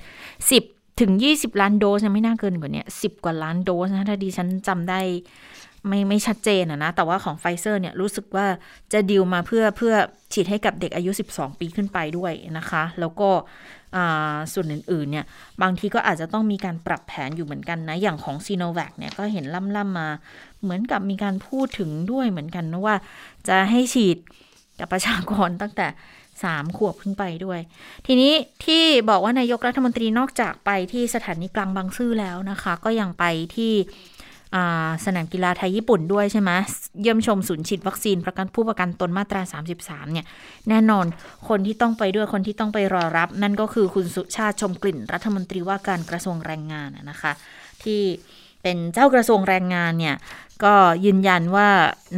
[0.45, 5.01] 10 ถึง 20 ล้านโดสนะไม่น่าเกินกว่านี้10กว่าล้านโดสนะ ถ้าดีฉันจำได้
[5.87, 8.45] ไม่ไม่ชัดเจนนะ แต่ว่าของไฟเซอร์เนี่ยรู้สึกว่า
[8.93, 9.93] จะดีลมาเพื่อเพื่อ
[10.33, 13.29] ฉีดให้กับเด็กอายุ 12 ปีขึ้นไปด้วยนะคะ แล้วก็
[14.53, 15.25] ส่วนอื่นๆเนี่ย
[15.61, 20.07] บางทีก็อาจจะต้องมีการปรับแผนอยู่เหมือนกันนะ อย่างของซีโนแวคเนี่ยก็เห็นล่ำๆมา
[20.61, 22.95] เหมือนกับมีการพูดถึงด้วยเหมือนกันนะว่า
[23.47, 24.17] จะให้ฉีด
[24.79, 25.87] กับประชากรตั้งแต่
[26.43, 27.59] สามขวบขึ้นไปด้วย
[28.07, 28.33] ทีนี้
[28.65, 33.25] ที่บอกว่านายกรัฐมนตรีนอกจากไปที่สถานีกลางบางซื่อแล้วนะคะ ก็ยังไป
[33.55, 33.73] ที่
[35.05, 36.51] สนามกีฬาไทยญี่ปุ่นด้วยใช่ไหม
[37.01, 39.41] เยี่ยมชมศูนย์ฉีดวัคซีนประกันผู้ประกันตนมาตรา
[39.77, 40.25] 33 เนี่ย
[40.69, 41.05] แน่นอน
[41.49, 47.31] คนที่ต้องไปด้วยคนที่ต้องไปรอรับ นั่นก็คือคุณสุชาติชมกลิ่นรัฐมนตรีว่าการกระทรวงแรงงานนะคะ
[47.83, 48.01] ที่
[48.61, 50.15] เป็นเจ้ากระทรวงแรงงานเนี่ย
[50.63, 50.73] ก็
[51.05, 51.67] ยืนยันว่า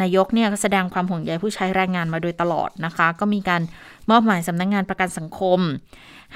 [0.01, 3.61] นายกเนี่ยแสดงความห่วงใยผู้ใช้แรงงานมาโดยตลอดนะคะ ก็มีการ
[4.09, 5.59] มอบหมายสำนักงงานประกันสังคม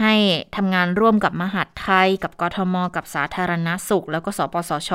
[0.02, 0.14] ให้
[0.56, 4.92] ทำงานร่วมกับมหาดไทย กับกทม กับสาธารณสุข แล้วก็สปสช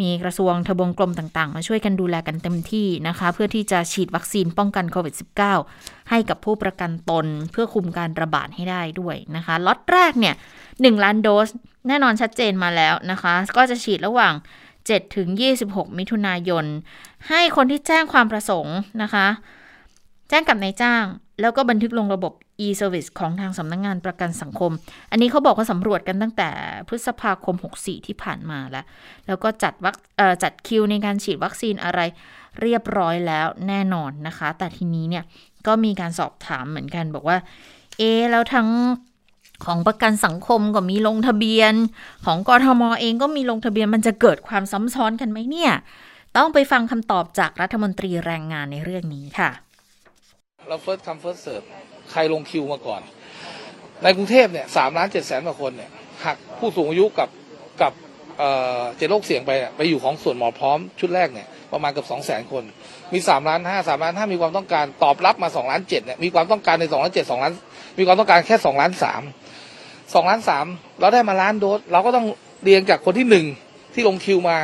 [0.00, 5.14] มีกระทรวงทบวงกลมต่างๆ มาช่วยกันดูแลกันเต็มที่นะคะ เพื่อที่จะฉีดวัคซีนป้องกันโควิด
[5.62, 11.48] -19 ให้กับผู้ประกันตนเพื่อคุมการระบาดให้ได้ด้วยนะคะล็อตแรกเนี่ย 1 ล้านโดส
[11.88, 14.34] แน่นอนชัดเจนมาแล้วนะคะ ก็จะฉีดระหว่าง
[14.78, 15.28] 7 ถึง
[15.62, 16.64] 26 มิถุนายน
[17.28, 19.26] ให้คนที่แจ้งความประสงค์นะคะ
[20.28, 21.04] แจ้งกับนายจ้าง
[21.40, 22.32] แล้วก็บันทึกลงระบบ
[22.66, 24.72] e-service ของทางสำนักงงานประกันสังคม
[25.10, 26.48] อันนี้เขาบอกว่าสำรวจกันตั้งแต่
[26.88, 28.84] พฤษภาคม 64 ที่ผ่านมาแล้ว
[29.26, 29.96] แล้วก็จัดวัค
[30.42, 32.00] จัดคิวในการฉีดวัคซีนอะไร
[32.60, 35.24] เรียบร้อยแล้วแน่นอนนะคะ แต่ทีนี้เนี่ย
[35.66, 37.38] ก็มีการสอบถามเหมือนกันบอกว่า
[37.98, 38.68] เอ แล้วทั้ง
[39.64, 41.74] ของประกันสังคมก็มีลงทะเบียน
[42.26, 45.72] ของกทมเองก็มีลงทะเบียนมันจะเกิดความซ้ำซ้อนกันไหมเนี่ย
[46.36, 49.50] ต้องไปฟังคำตอบจากรัฐมนตรีแรงงานในเรื่องนี้ค่ะ
[50.68, 51.66] เรา first come first serve
[52.12, 53.00] ใครลงคิวมาก่อน
[54.02, 55.90] ในกรุงเทพเนี่ยสามล้านเจ็ดแสนกว่าคนเนี่ย
[56.24, 57.28] หักผู้สูงอายุกับ
[57.82, 57.92] กับ
[58.38, 58.50] เอ่
[58.80, 62.64] อเจ็ดโรคเสี่ยงไปไปอยู่ของส่วนหมอพร้อมชุดแรกเนี่ยประมาณเกือบสองแสนคน
[63.12, 67.52] มีสามล้านห้าสามล้านห้ามีความต้องการตอบรับมาสองล้านเจ็ดเนี่ยมีความต้องการในสองล้านเจ็ดสองล้าน
[67.98, 69.22] มีความต้องการแค่สองล้านสาม
[70.14, 70.66] สองล้านสาม
[71.00, 72.26] เราได้มาล้านโดสเราก็ต้อง
[72.62, 73.46] เรียงจากคนที่หนึ่ง
[73.94, 74.56] ที่ลงคิวมา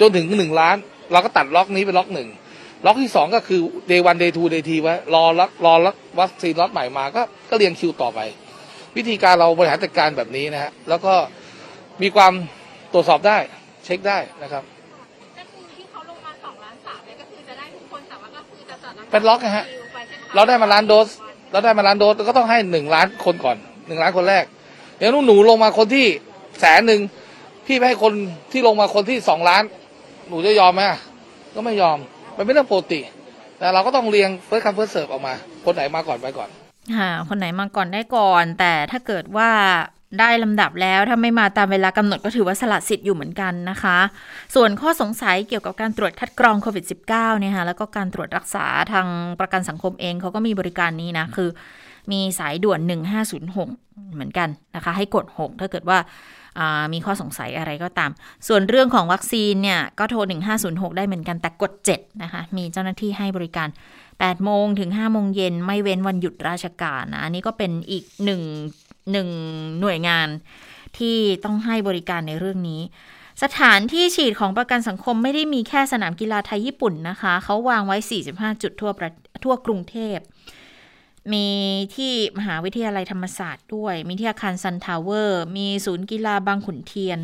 [0.00, 0.76] จนถึงหนึ่งล้าน
[1.12, 2.28] เราก็ตัดล็อกนี้เป็นล็อกหนึ่ง
[2.84, 3.60] ล็อกที่สองก็คือ
[3.90, 8.20] day one day two day three ไว้รอรักรอรักวัคซีนล็อตใหม่มาก็ก็เรียงคิวต่อไป
[8.96, 11.14] วิธีการเราบริหารจัดการแบบนี้นะฮะแล้วก็
[12.02, 12.32] มีความ
[12.92, 13.38] ตรวจสอบได้
[13.84, 14.62] เช็คได้นะครับ
[15.38, 21.08] ก็คือที่เขาลงมาสองล้านสามเนี่ยก็คือจะได้ทุกคนแต่ว่าก็คือจะจัดเป็นล็อตนะฮะคิวไปใช่ไหมคะเราได้มาล้านโดส
[21.52, 24.44] เราได้มาล้านโดสก็ต้องให้หนึ่งล้านคนก่อนหนึ่งล้านคนแรก
[24.98, 26.06] เดี๋ยวหนูลงมาคนที่
[26.60, 27.00] แสนหนึ่ง
[27.66, 28.12] พี่ไปให้คน
[28.52, 29.62] ที่ลงมาคนที่สองล้าน
[30.28, 31.00] หนูจะยอมไหมอะ
[31.54, 31.98] ก็ไม่ยอม
[32.36, 33.00] มันเป็นเรื่องปกติ
[33.58, 36.50] แต่เราก็ต้องเรียง first come first serve ออกมา คนไหนมาก่อนไปก่อน
[36.96, 39.50] ค่ะคนไหนมาก่อนได้ก่อน แต่ถ้าเกิดว่า
[40.20, 43.98] ได้ลำดับแล้วถ้าไม่มาตามเวลากำหนดก็ถือว่าสละสิทธิ์อยู่เหมือนกันนะคะ
[44.54, 49.06] ส่วนข้อสงสัยเกี่ยวกับการตรวจคัดกรองโควิด -19 เนี่ยค่ะแล้วก็การตรวจรักษาทาง
[49.40, 51.48] ประกันสังคมเองเขาก็มีบริการนี้นะ คือ
[52.12, 52.80] มีสายด่วน
[53.46, 55.98] 1506 เหมือนกันนะคะ ให้กด 6 ถ้าเกิดว่า
[56.92, 58.10] มีข้อสงสัยอะไรก็ตาม
[58.48, 60.18] ส่วนเรื่องของวัคซีนเนี่ย ก็โทร
[60.60, 63.68] 1506 ได้เหมือนกันแต่กด 7 นะคะ มีเจ้าหน้าที่ให้บริการ
[64.06, 68.42] 8โมงถึง5โมงเย็นไม่เว้นวันหยุดราชการนะ อันนี้ก็เป็นอีกหนึ่ง
[69.12, 69.28] หนึ่ง
[69.80, 70.28] หน่วยงาน
[70.98, 72.80] ที่ต้องให้บริการในเรื่องนี้
[73.42, 77.96] สถานที่ฉีดของประกันสังคมไม่ได้มีแค่สนามกีฬาไทยญี่ปุ่นนะคะ เขาวางไว้
[78.30, 78.92] 45 จุดทั่ว
[79.44, 80.16] ทั่วกรุงเทพ
[81.32, 81.46] มี
[81.96, 87.20] ที่มหาวิทยาลัยธรรมศาสตร์ด้วย มีที่อาคารซันทาวเวอร์ มีศูนย์กีฬาบางขุนเทียน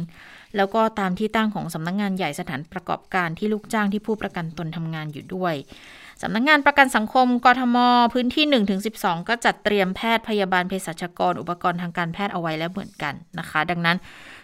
[0.56, 5.54] แล้วก็ตามที่ตั้งของสำนักงงานใหญ่สถานประกอบการที่ลูกจ้างที่ผู้ประกันตนทำงานอยู่ด้วย
[6.22, 7.76] สำนักงงานประกันสังคมกทม
[8.12, 8.44] พื้นที่
[8.88, 13.96] 1-12 ก็จัดเตรียมแพทย์พยาบาลเภสัชกรอุปกรณ์ทางการแพทย์เอาไว้แล้วเหมือนกันนะคะ ดังนั้น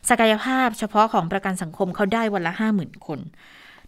[0.09, 3.21] ศักยภาพเฉพาะของประกันสังคมเขาได้วันละ 50,000 คน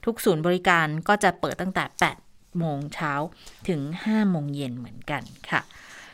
[0.05, 3.13] ทุกศูนย์บริการก็จะเปิดตั้งแต่ 8 โมงเช้า
[3.69, 5.61] ถึง 5 โมงเย็นเหมือนกันค่ะ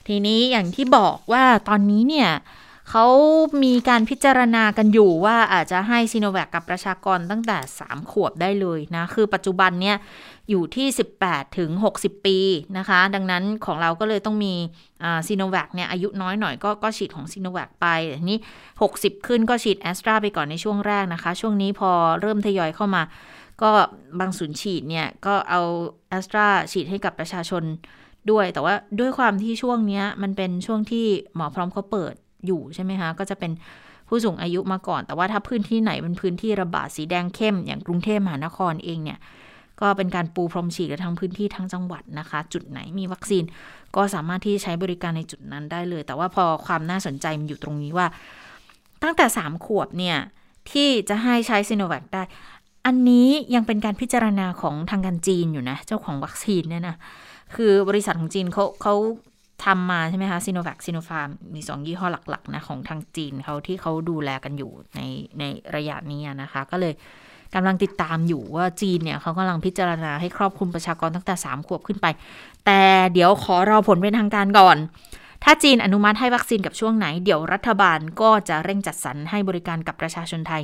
[0.07, 2.31] ทีนี้อย่างที่บอกว่าตอนนี้เนี่ย
[2.91, 3.07] เขา
[3.65, 9.97] มีการพิจารณากันอยู่ว่าอาจจะให้ซีโนแวคกับประชากรตั้งแต่ 3 ขวบได้เลยนะ คือปัจจุบันเนี่ย
[10.51, 10.87] อยู่ที่
[11.23, 12.39] 18 ถึง 60 ปี
[12.79, 14.55] นะคะ ดังนั้นของเราก็เลยต้องมี
[15.29, 17.87] ซีโนแวคเนี่ยอายุน้อยหน่อยก็ก็ฉีดของซีโนแวคไป
[18.21, 18.39] ทีนี้
[18.83, 23.03] 60 ขึ้นก็ฉีดแอสตราไปก่อนในช่วงแรกนะคะ ช่วงนี้พอเริ่มทยอยเข้ามา
[23.63, 23.71] ก็
[24.21, 25.61] บางศูนย์ฉีดเนี่ยก็เอา
[26.09, 27.63] แอสตราฉีดให้กับประชาชน
[28.31, 32.15] ด้วย แต่ว่าด้วยความที่ช่วงนี้มันเป็นช่วงที่หมอพร้อมเขาเปิด
[32.47, 33.53] อยู่ใช่ไหมคะก็จะเป็น
[34.09, 39.19] ผู้สูงอายุมาก่อน แต่ว่าถ้าพื้นที่ไหนเป็นพื้นที่ระบาดสีแดงเข้ม อย่างกรุงเทพมหานครเองเนี่ย
[39.81, 43.45] ก็เป็นการปูพรมฉีดทั้งพื้นที่ทั้งจังหวัดนะคะ จุดไหนมีวัคซีน
[43.97, 48.07] ก็สามารถที่จะใช้บริการในจุดนั้นได้เลย แต่ว่าพอความน่าสนใจมันอยู่ตรงนี้ว่า
[49.03, 50.19] ตั้งแต่ 3 ขวบเนี่ย
[50.73, 52.23] ที่จะให้ใช้ซีโนแวคได้
[52.87, 56.97] อันนี้ยังเป็นการพิจารณาของทางการจีนอยู่นะ เจ้าของวัคซีนเนี่ยนะ
[57.55, 58.95] คือบริษัทของจีนเขาเขา
[59.65, 65.01] ทำมาใช่ไหมคะซีโนแวคซีโนฟาร์มมีสองยี่ห้อหลักๆนะของทางจีนเขาที่เขาดูแลกันอยู่ใน
[65.39, 65.45] ใน
[65.77, 66.93] ระยะนี้นะคะ ก็เลย
[67.55, 72.07] กำลังติดตามอยู่ว่าจีนเนี่ยเขากำลังพิจารณาให้ครอบคลุมประชากรตั้งแต่ 3 ขวบขึ้นไป
[72.67, 72.81] แต่
[73.13, 74.77] เดี๋ยวขอรอผลเป็นทางการก่อน
[75.49, 80.63] ถ้าจีนอนุมัติให้วัคซีนกับช่วงไหน เดี๋ยวรัฐบาลก็จะเร่งจัดสรรให้บริการกับประชาชนไทย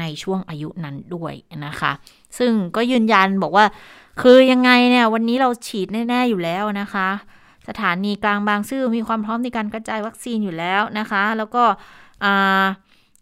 [0.00, 1.32] ในช่วงอายุนั้นด้วย
[1.66, 1.92] นะคะ
[2.38, 3.66] ซึ่งก็ยืนยันบอกว่า
[4.22, 7.08] คือยังไงเนี่ยวันนี้เราฉีดแน่ ๆอยู่แล้วนะคะ
[7.68, 11.62] สถานีกลางบางซื่อมีความพร้อมในการกระจายวัคซีนอยู่แล้วนะคะ แล้วก็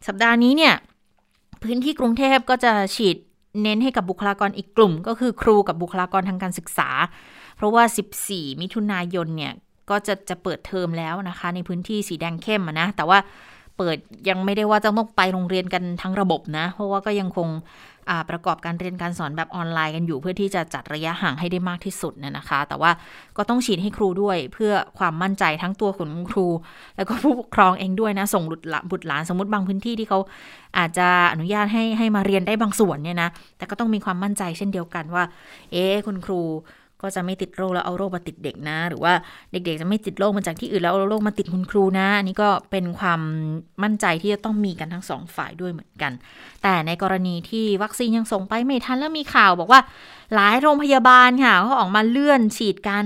[0.07, 0.75] สัปดาห์นี้เนี่ย
[1.63, 3.17] พื้นที่กรุงเทพก็จะฉีด
[3.63, 6.89] เน้นให้กับบุคลากรอีกกลุ่ม ก็คือครูกับบุคลากรทางการศึกษา
[7.57, 7.85] เพราะว่า
[8.23, 9.55] 14 มิถุนายนเนี่ย
[9.91, 13.19] ก็จะจะเปิดเทอมแล้วนะคะ ในพื้นที่สีแดงเข้มนะ แต่ว่า
[13.77, 13.97] เปิด
[14.29, 17.49] ยังไม่ได้ว่าจะต้องไปโรงเรียนกันทั้งระบบนะ เพราะว่าก็ยังคง
[18.31, 22.91] ประกอบการเรียนการสอนแบบออนไลน์กันอยู่ เพื่อที่จะจัดระยะห่างให้ได้มากที่สุดเนี่ยนะคะ แต่ว่า
[23.37, 26.47] ก็ต้องฉีดให้ครูด้วยเพื่อความมั่นใจทั้งตัวของครู
[26.97, 28.45] แล้วก็ผู้ปกครองเองด้วยนะ ส่ง
[28.91, 30.19] บุตรหลานสมมติบางพื้นที่ที่เขา
[30.79, 35.25] อาจจะอนุญาตให้ให้มาเรียนได้บางส่วนเนี่ยนะแต่ก็ต้องมีความมั่นใจเช่นเดียวกันว่า
[35.73, 36.41] เอ๊คุณครู
[37.05, 39.13] ก็จะไม่ติดโรคแล้วเอาโรคมาติดเด็กนะ หรือว่า
[39.53, 43.21] เด็กๆจะไม่ติดโรคมาจากที่อื่นแล้วเอาโรคมาติดคุณครูนะอันนี้ก็เป็นความ
[43.83, 46.13] มั่นใจที่จะต้องมีกันทั้งสองฝ่ายด้วยเหมือนกัน
[46.63, 49.81] แต่ในกรณีที่วัคซีนยังส่งไปไม่ทันแล้วมีข่าวบอกว่า
[50.35, 53.05] หลายโรงพยาบาลค่ะเขาออกมาเลื่อนฉีดการ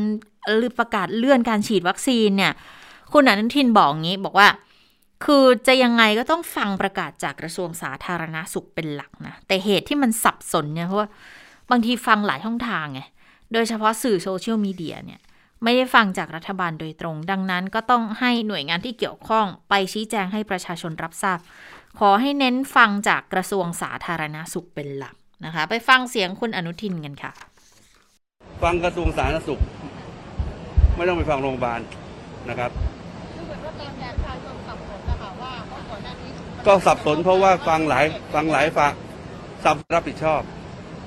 [0.59, 2.53] หรือประกาศเลื่อนการฉีดวัคซีนเนี่ย
[3.13, 4.49] คุณอนุทินบอกงี้บอกว่า
[5.25, 11.09] คือจะยังไงก็ต้องฟังประกาศจากกระทรวงสาธารณาสุขเป็นหลักนะ แต่เหตุที่มันสับสนเนี่ยเพราะว่า
[11.71, 13.01] บางทีฟังหลายช่องทางไง
[13.53, 15.21] โดยเฉพาะสื่อโซเชียลมีเดียเนี่ย
[15.63, 21.39] ไม่ได้ฟังจากรัฐบาลโดยตรง ดังนั้นก็ต้องให้หน่วยงานที่เกี่ยวข้องไปชี้แจงให้ประชาชนรับทราบ
[21.99, 27.33] ขอให้เน้นฟังจากกระทรวงสาธารณาสุขเป็นหลักนะคะ ไปฟังเสียงคุณอนุทินกันค่ะ
[28.63, 29.61] ฟังกระทรวงสาธารณสุข
[30.97, 31.81] ไม่ต้องไปฟังโรงพยาบาล
[32.49, 32.71] นะครับ
[36.67, 38.93] ก็สับสนเพราะว่าฟังหลายฟังหลายฝั่ง
[39.65, 40.41] สับรับผิดชอบ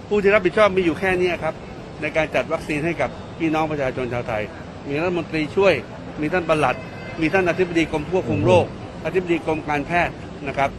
[0.07, 1.55] ผู้ที่รับผิดชอบมีอยู่แค่นี้ครับ
[2.01, 3.09] ในการจัดวัคซีนให้กับ
[3.39, 4.43] พี่น้องประชาชนชาวไทย
[4.87, 5.73] มีรัฐมนตรีช่วย
[6.21, 6.75] มีท่านประหลัด
[7.21, 8.65] มีท่านอธิบดีกรมควบคุมโรค
[9.05, 10.15] อธิบดีกรมการแพทย์
[10.47, 10.69] นะครับ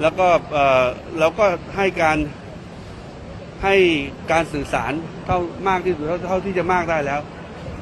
[0.00, 0.26] แล้วก็
[1.18, 2.18] เราก็ให้การ
[3.64, 3.74] ให้
[4.32, 4.92] การสื่อสาร
[5.26, 5.38] เท่า
[5.68, 7.20] มากที่สุดเท่าที่จะมากได้แล้ว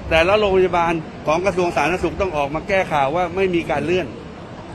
[0.09, 0.93] แต่แล้วโรงพยาบาล
[1.27, 4.07] ของกระทรวงสาธารณสุขต้องออกมาแก้ข่าวว่าไม่มีการเลื่อน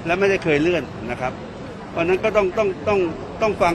[0.05, 1.33] และไม่ได้เคยเลื่อนนะครับ
[1.91, 2.99] เพราะนั้นก็ต้องต้องต้อง
[3.41, 3.73] ต้องฟัง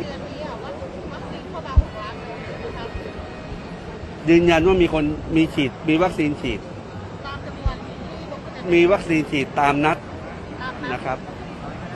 [4.30, 5.04] ยืนยันว่ามีคน
[5.36, 6.60] มีฉีด มีวัคซีนฉีด
[7.26, 7.94] ตามจำนวนที่
[8.32, 9.98] ลงทะเบียนมีวัคซีนฉีดตามนัด
[10.62, 11.18] ตามนั้นนะ ครับ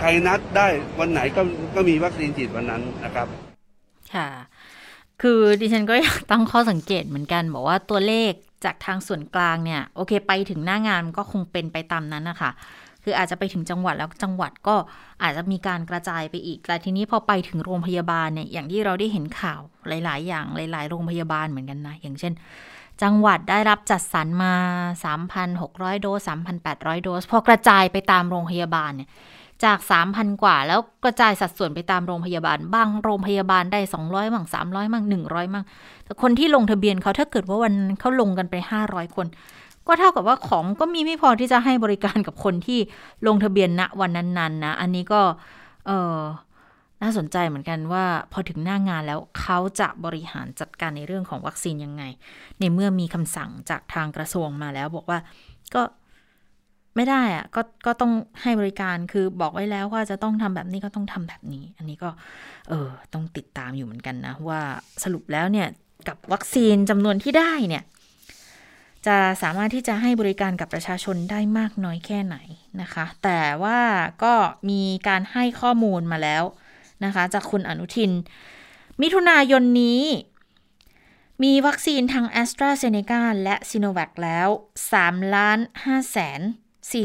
[0.01, 0.67] ใครนัดได้
[0.99, 1.43] วันไหนก็
[1.75, 3.27] ก็มีวัคซีนฉีดวันนั้นนะครับ
[4.15, 4.29] ค่ะ
[5.23, 8.33] คือดิฉันก็อยากตั้งข้อสังเกตเหมือนกัน บอกว่าตัวเลข
[8.65, 12.51] จากทางส่วนกลางเนี่ย โอเคไปถึงหน้างานมันก็คงเป็นไปตามนั้นนะคะ
[13.09, 14.77] คืออาจจะไปถึงจังหวัดแล้วจังหวัดก็
[15.23, 22.33] อาจจะมีการกระจายไปอีก แต่ทีนี้พอไปถึงโรงพยาบาลเนี่ย อย่างที่เราได้เห็นข่าวหลาย ๆ อย่างหลาย ๆ โรงพยาบาลเหมือนกันนะ อย่างเช่น
[23.03, 24.55] จังหวัดได้รับจัดสรรมา
[25.25, 26.31] 3,600 โดส
[26.67, 29.11] 3,800 โดส พอกระจายไปตามโรงพยาบาลเนี่ย
[29.65, 29.79] จาก
[30.11, 35.65] 3,000 กว่า แล้วกระจายสัดส่วนไปตามโรงพยาบาลบางโรงพยาบาลได้ 200มั่ง300มั่ง100มั่ง
[36.05, 38.55] แต่คนที่ลงทะเบียนเขาถ้าเกิดว่าวันนั้นเขาลงกันไป
[38.87, 39.27] 500 คน
[39.87, 42.79] ก็เท่ากับว่าของก็มีไม่พอที่จะให้บริการกับคนที่
[43.27, 45.21] ลงทะเบียนณวันนั้นๆนะอันนี้ก็
[45.87, 46.19] เออ
[47.03, 52.03] น่าสนใจเหมือนกันว่าพอถึงหน้างานแล้วเขาจะบริหารจัดการในเรื่องของวัคซีนยังไง
[52.61, 55.19] ในเมื่อมีคำสั่งจากทางกระทรวงมาแล้วบอกว่า
[55.75, 55.83] ก็
[56.97, 62.11] ไม่ได้อะก็ก็ต้องให้บริการคือบอกไว้แล้วว่าจะต้องทำแบบนี้ก็ต้องทำแบบนี้ อันนี้ก็
[62.69, 64.61] เออต้องติดตามอยู่เหมือนกันนะ ว่า
[65.05, 65.69] สรุปแล้วเนี่ย
[66.09, 67.83] กับวัคซีนจำนวนที่ได้เนี่ย
[69.07, 72.37] จะสามารถที่จะให้บริการกับประชาชนได้มากน้อยแค่ไหน
[72.81, 73.81] นะคะ แต่ว่า
[74.25, 74.35] ก็
[74.71, 76.45] มีการให้ข้อมูลมาแล้ว
[77.05, 78.13] นะคะ จากคุณอนุทิน
[79.01, 80.03] มิถุนายนนี้
[81.45, 83.87] มีวัคซีนทาง a s t r a z เซ e c a และ s i n
[83.89, 84.49] o v a c แล้ว
[84.93, 86.41] 3ล้าน5แสน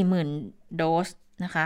[0.06, 1.08] 40,000โดส
[1.44, 1.66] นะคะ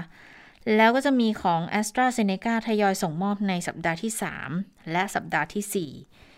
[0.76, 4.12] แล้วก็จะมีของ a s t r a z เซ e c a ทยอยส่งมอบในสัปดาห์ที่
[4.52, 5.90] 3 และสัปดาห์ที่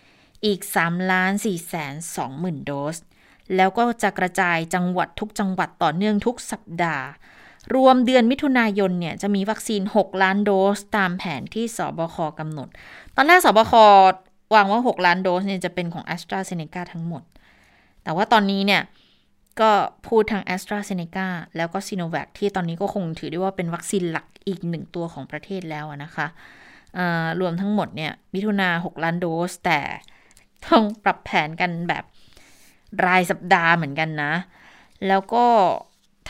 [0.02, 1.94] 4 อีก3ล้าน4แสน
[2.30, 2.96] 20,000โดส
[3.56, 7.06] แล้วก็จะกระจายจังหวัดทุกจังหวัดต่อเนื่องทุกสัปดาห์
[7.74, 12.68] รวมเดือนมิถุนายนเนี่ยจะมีวัคซีน 6 ล้านโดส ตามแผนที่สบคกำหนด
[13.16, 13.72] ตอนแรกสบค
[14.54, 17.22] วางว่า 6 ล้านโดสเนี่ยจะเป็นของ a s t r a z เซ e c a ทั้งหมด
[18.02, 18.82] แต่ว่าตอนนี้เนี่ย
[19.60, 19.70] ก็
[20.06, 22.06] พูดทาง a s t r a z เซ e c a แล้วก็ s i n o
[22.14, 26.26] v a c ที่ตอนนี้ก็คงถือได้ว่าเป็นวัคซีนหลักอีกหนึ่งตัวของประเทศแล้วนะคะ
[27.40, 29.80] รวมทั้งหมดเนี่ยมิถุนา 6 ล้านโดส แต่
[30.66, 32.04] ต้องปรับแผนกันแบบ
[33.06, 34.32] รายสัปดาห์เหมือนกันนะ
[35.08, 35.46] แล้วก็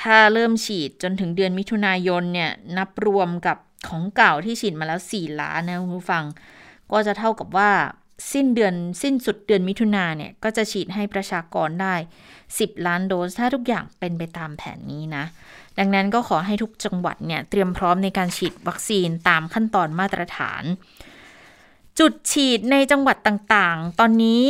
[0.01, 3.57] ถ้าเริ่มฉีดจนถึงเดือนมิถุนายนเนี่ย นับรวมกับ
[3.89, 6.25] ของเก่าที่ฉีดมาแล้ว 4 ล้านนะคุณผู้ฟัง
[6.93, 7.71] ก็จะเท่ากับว่า
[8.33, 11.95] สิ้นเดือนสิ้นสุดเดือนมิถุนาเนี่ย ก็จะฉีดให้ประชากรได้
[12.41, 15.25] 10 ล้านโดส ถ้าทุกอย่างเป็นไปตามแผนนี้นะ
[15.79, 20.63] ดังนั้นก็ขอให้ทุกจังหวัดเนี่ย เตรียมพร้อมในการฉีดวัคซีนตามขั้นตอนมาตรฐาน
[21.99, 24.45] จุดฉีดในจังหวัดต่างๆ ตอนนี้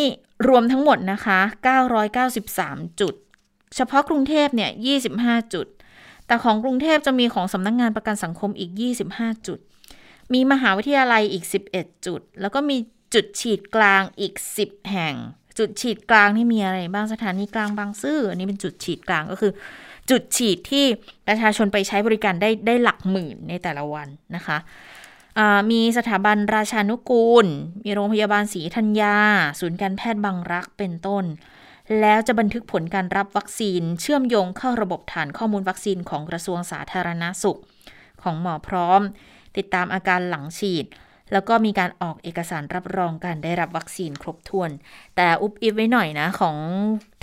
[0.46, 1.40] รวมทั้งหมดนะคะ
[2.20, 3.14] 993 จุด
[3.76, 4.70] เฉพาะกรุงเทพเนี่ย
[5.06, 5.66] 25 จุด
[6.26, 8.70] แต่ของกรุงเทพจะมีของสำนักงงานประกันสังคมอีก
[9.08, 9.58] 25 จุด
[10.34, 12.76] มีมหาวิทยาลัยอีก 11 จุด แล้วก็มี
[13.14, 15.14] จุดฉีดกลางอีก 10 แห่ง
[15.58, 19.52] จุดฉีดกลางนี่มีอะไรบ้างสถานีกลางบางซื่ออันนี้เป็นจุดฉีดกลางก็คือ
[20.10, 20.84] จุดฉีดที่
[21.28, 24.58] ประชาชนไปใช้บริการได้ได้หลักหมื่นในแต่ละวันนะคะ
[25.70, 27.46] มีสถาบันราชานุกูล
[27.84, 29.16] มีโรงพยาบาลศรีธัญญา
[29.60, 31.24] ศูนย์การแพทย์บางรักเป็นต้น
[32.00, 37.58] แล้วจะบันทึกผลการรับวัคซีน เชื่อมโยงเข้าระบบฐานข้อมูลวัคซีนของกระทรวงสาธารณาสุข
[38.22, 39.00] ของหมอพร้อม
[39.56, 40.86] ติดตามอาการหลังฉีด
[41.32, 44.70] แล้วก็มีการออกเอกสารรับรองการได้รับวัคซีนครบถ้วน
[45.16, 46.56] แต่อุบอิบไว้หน่อยนะของ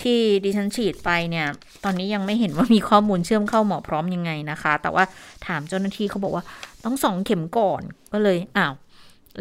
[0.01, 1.47] ที่ดิฉันฉีดไปเนี่ย
[1.83, 5.03] ตอนนี้ยังไม่เห็นว่ามีข้อมูลเชื่อมเข้าหมอพร้อมยังไงนะคะ แต่ว่า
[5.47, 6.43] ถามเจ้าหน้าที่เขาบอกว่า
[6.85, 7.81] ต้องสองเข็มก่อน
[8.13, 8.73] ก็เลยอ้าว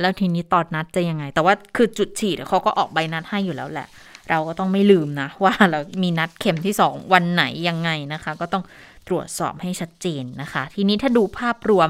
[0.01, 3.89] แล้วทีนี้ตอนนัดจะยังไง แต่ว่าคือจุดฉีดเขาก็ออกใบนัดให้อยู่แล้วแหละ
[4.31, 8.65] เราก็ต้องไม่ลืมนะ ว่าเรามีนัดเข็มที่2วันไหนยังไงนะคะ ก็ต้อง
[9.09, 11.89] ตรวจสอบให้ชัดเจนนะคะ ทีนี้ถ้าดูภาพรวม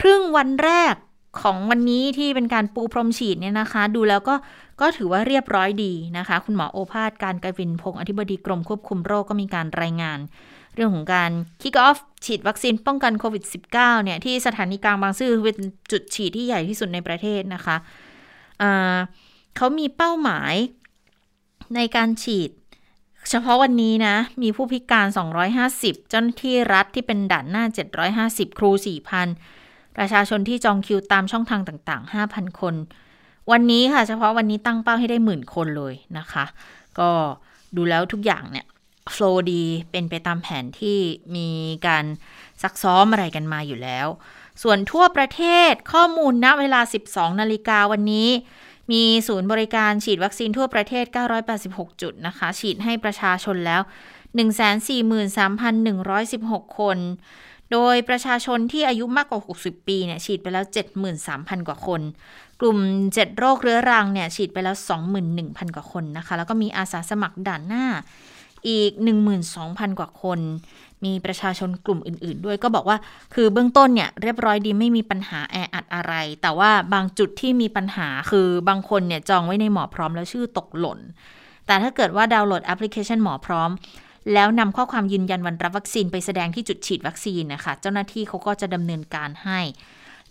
[0.00, 0.94] ครึ่งวันแรก
[1.42, 4.34] ของวันนี้ที่เป็นการปูพรมฉีดเนี่ยนะคะ ดูแล้วก็
[4.80, 10.18] ก็ถือว่าเรียบร้อยดีนะคะ คุณหมอโอภาสการกวินพงศ์อธิบดีกรมควบคุมโรคก็มีการรายงาน
[10.74, 11.30] เรื่องของการ
[11.62, 15.58] kick off ฉีดวัคซีนป้องกันโควิด -19 เนี่ยที่สถานีกลางบางซื่อเป็น
[15.92, 18.98] จุดฉีดที่ใหญ่ที่สุดในประเทศนะคะะ
[19.56, 20.54] เขามีเป้าหมาย
[21.74, 22.50] ในการฉีด
[23.30, 25.06] เฉพาะวันนี้นะ มีผู้พิการ
[25.58, 27.64] 250 เจ้าหน้าที่รัฐที่เป็นด่านหน้า
[28.16, 28.70] 750 ครู
[29.34, 32.74] 4,000 ประชาชนที่จองคิวตามช่องทางต่างๆ 5,000 คน
[33.50, 36.44] วันนี้ค่ะ เฉพาะวันนี้ตั้งเป้าให้ได้หมื่นคนเลยนะคะ
[36.98, 37.10] ก็
[37.76, 38.66] ดูแล้วทุกอย่างเนี่ย
[39.10, 40.98] โฟล์ดี เป็นไปตามแผนที่
[41.36, 41.48] มี
[41.86, 42.04] การ
[42.62, 44.06] ซักซ้อมอะไรกันมาอยู่แล้ว
[44.62, 48.28] ส่วนทั่วประเทศข้อมูลณเวลา 12 นาฬิกาวันนี้
[48.92, 51.04] มีศูนย์บริการฉีดวัคซีนทั่วประเทศ
[51.52, 53.80] 986 จุดนะคะ ฉีดให้ประชาชนแล้ว
[55.42, 56.98] 143,116 คน
[57.72, 60.64] โดยประชาชนที่อายุมากกว่า 60 ปีเนี่ยฉีดไปแล้ว
[61.16, 62.00] 73,000 กว่าคน
[62.60, 64.76] กลุ่ม 7 โรคเรื้อรังเนี่ยฉีดไปแล้ว
[65.24, 67.86] 21,000 กว่าคนนะคะ แล้วก็มีอาสาสมัครด่านหน้า
[68.68, 68.90] อีก
[69.44, 70.40] 12,000 กว่าคน
[71.04, 72.96] มีประชาชนกลุ่มอื่น ๆ ด้วยก็บอกว่า
[73.34, 81.00] คือเบื้องต้นเนี่ยเรียบร้อยดีไม่มีปัญหาแออัดอะไร แต่ว่าบางจุดที่มีปัญหาคือบางคนเนี่ยจองไว้ในหมอพร้อมแล้วชื่อตกหล่น
[81.66, 83.70] แต่ถ้าเกิดว่าดาวน์โหลดแอปพลิเคชันหมอพร้อม
[84.32, 89.60] แล้วนำข้อความยืนยันวันรับวัคซีนไปแสดงที่จุดฉีดวัคซีนนะคะเจ้าหน้าที่เขาก็จะดำเนินการให้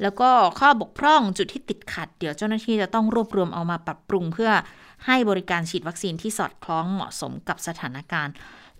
[0.01, 4.51] แล้วก็ข้อบกพร่องจุดที่ติดขัด เดี๋ยวเจ้าหน้าที่จะต้องรวบรวมเอามาปรับปรุงเพื่อ
[5.05, 8.33] ให้บริการฉีดวัคซีนที่สอดคล้องเหมาะสมกับสถานการณ์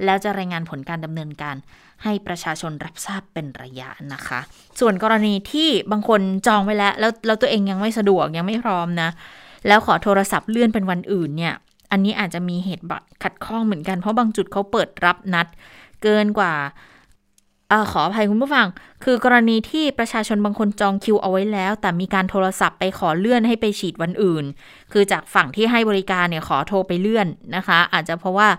[0.05, 1.55] แล้วจะรายงานผลการดำเนินการ
[2.03, 4.39] ให้ประชาชนรับทราบเป็นระยะนะคะ
[4.79, 9.09] ส่วนกรณีที่บางคนจองไว้แล้วแล้วแล้วตัวเองยังไม่สะดวกยังไม่พร้อมนะ
[9.67, 11.53] แล้วขอโทรศัพท์เลื่อนเป็นวันอื่นเนี่ย
[11.91, 15.47] อันนี้อาจจะมีเหตุบัตรขัดข้องเหมือนกันเพราะบางจุดเขาเปิดรับนัด
[16.03, 16.53] เกินกว่า
[17.79, 18.67] อขออภัยคุณผู้ฟัง
[19.03, 24.45] คือกรณีที่ประชาชนบางคนจองคิวเอาไว้แล้ว แต่มีการโทรศัพท์ไปขอเลื่อนให้ไปฉีดวันอื่น
[24.91, 28.49] คือจากฝั่งที่ให้บริการเนี่ยขอโทรไปเลื่อนนะคะ อาจจะเพราะว่า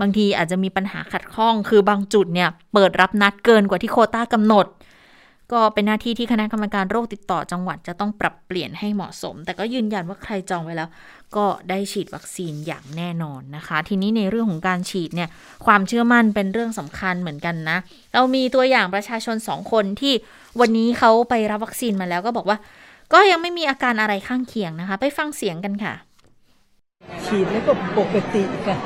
[0.00, 4.66] บางทีอาจจะมีปัญหาขัดข้อง คือบางจุดเนี่ยเปิดรับนัดเกินกว่าที่โคต้ากำหนด
[5.52, 10.88] ก็เป็นหน้าที่ที่คณะกรรมการโรคติดต่อจังหวัดจะต้องปรับเปลี่ยนให้เหมาะสม แต่ก็ยืนยันว่าใครจองไว้แล้ว
[11.36, 15.28] ก็ได้ฉีดวัคซีนอย่างแน่นอนนะคะ ทีนี้ในเรื่องของการฉีดเนี่ย
[15.66, 17.78] ความเชื่อมั่นเป็นเรื่องสำคัญเหมือนกันนะ
[18.14, 20.14] เรามีตัวอย่างประชาชนสองคนที่
[20.60, 22.58] วันนี้เขาไปรับวัคซีนมาแล้วก็บอกว่า
[23.12, 25.94] ก็ยังไม่มีอาการอะไรข้างเคียงนะคะ ไปฟังเสียงกันค่ะ
[27.26, 28.76] ฉีดแล้วก็ปกติค่ะ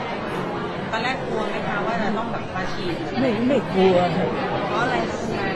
[0.93, 4.27] ตอนแรกกลัวไหมคะว่าจะต้องแบบมาฉีดไม่ไม่กลัวค่ะ
[4.69, 5.53] เพราะอะไรคะคุณยาย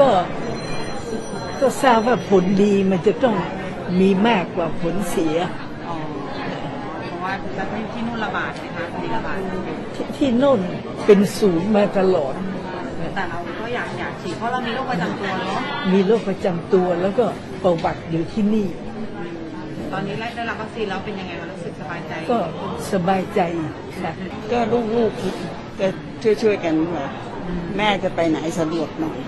[0.00, 0.08] ก็
[1.60, 3.36] ก็ทราบว่าผลดีมันจะต้อง
[4.00, 5.36] มีมากกว่าผลเสีย
[5.88, 5.96] อ๋อ
[7.06, 9.36] เพราะว่าจะที่ที่นู่นระบาดไหมคะที่ระบาด
[9.94, 10.60] ที่ที่โน่น
[11.06, 12.34] เป็นศูนย์มาตลอด
[13.14, 15.60] แต่เราก็อยากอยากฉีดเพราะเรามีโรคประจำตัวเนาะ
[15.92, 17.24] มีโรคประจำตัวแล้วก็
[17.62, 18.66] ประวัติอยู่ที่นี่
[19.92, 22.38] ตอนนี้ได้รับวัคซีนแล้วเป็นยังไงคะรู้สึกสบายใจก็
[22.92, 23.40] สบายใจ
[24.02, 24.12] ค่ะ
[24.52, 24.58] ก็
[24.96, 25.86] ลูกๆก็
[26.42, 27.06] ช่วยๆกันว่า
[27.76, 29.18] แม่จะไปไหนสะดวกหน่อย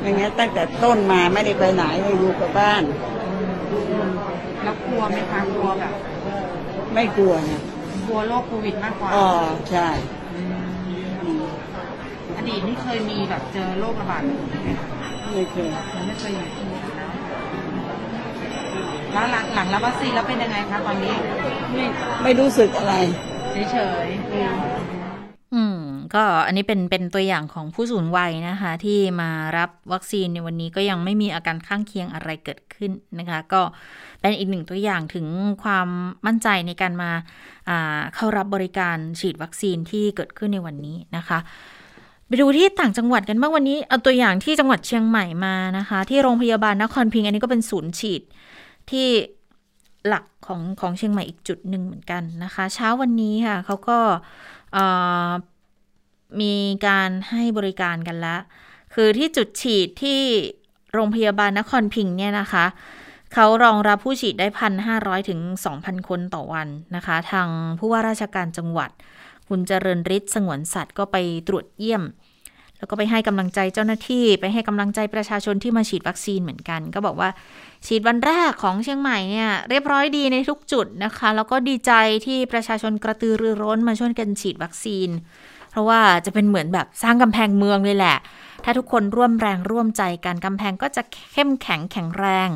[0.00, 2.82] ไม่งั้นตั้งแต่ต้นมาไม่ได้ไปไหนเลยอยู่กับบ้าน
[4.62, 5.92] แล้วกลัวไหมคะกลัวแบบ
[6.94, 7.60] ไม่กลัวนะ
[8.06, 9.28] กลัวโรคโควิดมากกว่าอ๋อ
[9.70, 9.88] ใช่
[12.36, 14.88] อดีตนี่เคยมีแบบเจอโรคระบาดแบบนี้ไหมคะ
[15.34, 17.06] ไม่เคยยังไม่เคยอยู่ที่นี่นะ
[19.12, 21.14] แล้วหลังหลังรับวัคซีนแล้วเป็นยังไงคะตอนนี้
[21.74, 21.84] ไม่
[22.22, 22.94] ไม่รู้สึกอะไร
[23.72, 24.54] เฉยอืม
[26.14, 33.62] ก็อันนี้เป็นเป็นตัวอย่างของผู้สูงวัยนะคะ ที่มารับวัคซีนในวันนี้ก็ยังไม่มีอาการข้างเคียงอะไรเกิดขึ้นนะคะ ก็
[34.20, 35.26] เป็นอีกหนึ่งตัวอย่างถึง
[35.62, 35.88] ความ
[36.26, 37.10] มั่นใจในการมา
[38.14, 41.38] เข้ารับบริการฉีดวัคซีนที่เกิดขึ้นในวันนี้นะคะ
[42.26, 48.22] ไปดูที่ต่างจังหวัดกันบ้างวันนี้เอาตัวอย่างที่จังหวัดเชียงใหม่มานะคะ ที่โรงพยาบาลนครพิงค์อันนี้ก็เป็นศูนย์ฉีด
[48.90, 49.06] ที่
[50.08, 53.98] หลักของของเชียงใหม่อีกจุดหนึ่งเหมือนกันนะคะ เช้าวันนี้ค่ะเขาก็
[56.40, 56.54] มี
[56.86, 58.40] การให้บริการกันแล้ว
[58.94, 60.20] คือที่จุดฉีดที่
[60.94, 62.64] โรงพยาบาลนครพิงค์เนี่ยนะคะ
[63.34, 67.48] เขารองรับผู้ฉีดได้พันห้าร้อยถึงสองพันคนต่อวันนะคะ ทาง
[67.78, 68.90] ผู้ว่าราชการจังหวัด
[69.48, 71.16] คุณเจริญฤทธิ์สงวนสัตว์ก็ไป
[71.48, 72.02] ตรวจเยี่ยม
[72.78, 77.30] แล้วก็ไปให้กำลังใจเจ้าหน้าที่ ไปให้กำลังใจประชาชนที่มาฉีดวัคซีนเหมือนกัน ก็บอกว่า
[77.86, 81.92] ฉีดวันแรกของเชียงใหม่เนี่ยเรียบร้อยดีในทุกจุดนะคะ แล้วก็ดีใจ
[82.26, 85.08] ที่ประชาชนกระตือรือร้นมาช่วยกันฉีดวัคซีน
[85.70, 88.16] เพราะว่าจะเป็นเหมือนแบบสร้างกำแพงเมืองเลยแหละ
[88.64, 91.02] ถ้าทุกคนร่วมแรงร่วมใจกันกำแพงก็จะ
[91.32, 92.48] เข้มแข็งแข็งแรง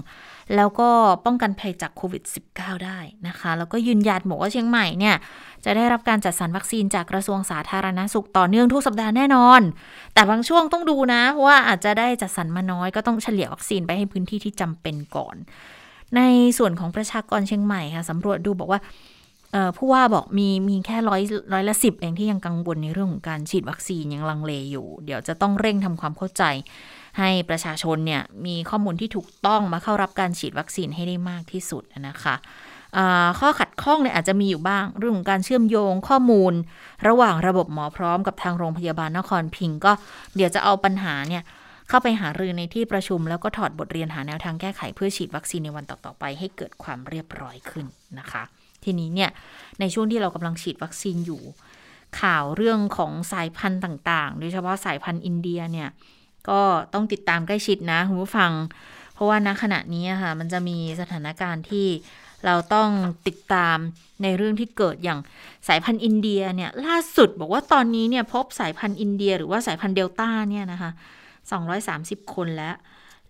[0.56, 0.88] แล้วก็
[1.24, 2.22] ป้องกันภัยจากโควิด
[2.54, 2.98] -19 ได้
[3.28, 5.16] นะคะ แล้วก็ยืนยันบอกว่าเชียงใหม่เนี่ย
[5.64, 9.60] จะได้รับการจัดสรรวัคซีนจากกระทรวงสาธารณาสุขต่อเนื่องทุกสัปดาห์แน่นอน
[10.14, 15.36] แต่บางช่วงต้องดูนะเพราะว่าอาจจะได้จัดสรรมาน้อยก็ต้องเฉลี่ยวัคซีนไปให้พื้นที่ที่จำเป็นก่อน
[16.16, 16.20] ใน
[16.58, 18.80] ส่วนของประชากรเชียงใหม่ค่ะสำรวจดูบอกว่า
[19.76, 26.42] ผู้ว่าบอกมีมีแค่ร้อยร้อยละสิบเองที่ยังกังวลในเรื่องของการฉีดวัคซีนยังลังเลอยู่ เดี๋ยวจะต้องเร่งทำความเข้าใจ
[27.18, 32.34] ให้ประชาชนเนี่ยมีข้อมูลที่ถูกต้องมาเข้ารับการฉีดวัคซีนให้ได้มากที่สุดนะคะ
[33.38, 36.54] ข้อขัดข้องเนี่ยอาจจะมีอยู่บ้างเรื่องของการเชื่อมโยงข้อมูล
[37.08, 39.92] ระหว่างระบบหมอพร้อมกับทางโรงพยาบาลนครพิงก็
[40.36, 41.42] เดี๋ยวจะเอาปัญหาเนี่ย
[41.88, 47.86] เข้าไปหารือในที่ประชุม แล้วก็ถอดบทเรียนหาแนวทางแก้ไขเพื่อฉีดวัคซีนในวันต่อๆไป ให้เกิดความเรียบร้อยขึ้น
[48.18, 48.42] นะคะ
[48.84, 49.30] ทีนี้เนี่ย
[49.80, 51.42] ในช่วงที่เรากำลังฉีดวัคซีนอยู่
[52.20, 55.88] ข่าวเรื่องของสายพันธุ์ต่างๆ โดยเฉพาะสายพันธุ์อินเดียเนี่ย
[56.48, 56.60] ก็
[56.94, 58.52] ต้องติดตามใกล้ชิดนะคุณผู้ฟัง
[59.14, 61.86] เพราะว่าณขณะนี้ค่ะมันจะมีสถานการณ์ที่
[62.46, 62.90] เราต้อง
[63.26, 63.76] ติดตาม
[64.22, 65.20] ในเรื่องที่เกิดอย่าง
[65.68, 70.90] สายพันธุ์อินเดียเนี่ยล่าสุดบอกว่าตอนนี้เนี่ยพบสายพันธุ์อินเดีย หรือว่าสายพันธุ์เดลต้าเนี่ยนะคะ
[71.62, 72.76] 230 คนแล้ว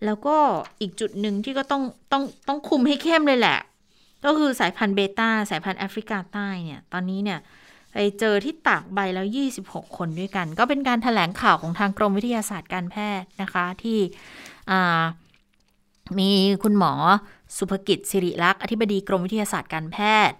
[0.05, 0.35] แล้วก็
[0.81, 3.57] อีกจุดหนึ่งที่ก็ต้องต้องต้องคุมให้เข้มเลยแหละ
[4.25, 7.39] ก็คือสายพันธุ์เบต้าสายพันธุ์แอฟริกาใต้เนี่ย ตอนนี้เนี่ย
[7.93, 9.27] ไปเจอที่ตากใบแล้ว
[9.61, 13.99] 26 คนด้วยกัน ก็เป็นการถแถลงข่าวของทางกรมวิทยาศาสตร์การแพทย์นะคะ ที่
[16.19, 16.31] มี
[16.63, 16.93] คุณหมอ
[17.57, 19.97] สุภกิจสิริลักษ์อธิบดีกรมวิทยาศาสตร์การแพ
[20.29, 20.37] ทย์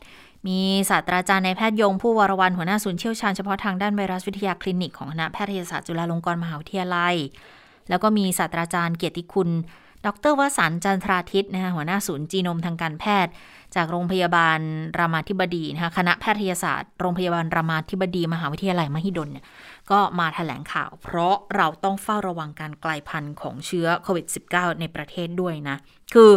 [0.48, 0.60] มี
[0.90, 7.16] ศาสตราจารย์นายแพทย์ยงผู้วรวันหัวหน้าศูนย์เชี่ยวชาญเฉพาะทางด้านไวรัสวิทยาคลินิกของคณะแพทยศาสตร์จุฬาลงกรณ์มหาวิทยาลัย
[7.90, 9.50] แล้วก็มีศาสตราจารย์เกียรติคุณ
[10.06, 13.32] ดรวสันจันทราทิตนะคะหัวหน้าศูนย์จีโนมทางการแพทย์
[13.76, 14.60] จากโรงพยาบาล
[15.00, 19.46] รามาธิบดีนะคะคณะแพทยศาสตร์โรงพยาบาลรามาธิบดี มหาวิทยาลัยมหิดลเนี่ย
[19.92, 25.76] ก็มาถแถลงข่าว เพราะเราต้องเฝ้าระวังการกลายพันธุ์ของเชื้อโควิด -19 ในประเทศด้วยนะ
[26.14, 26.32] คือ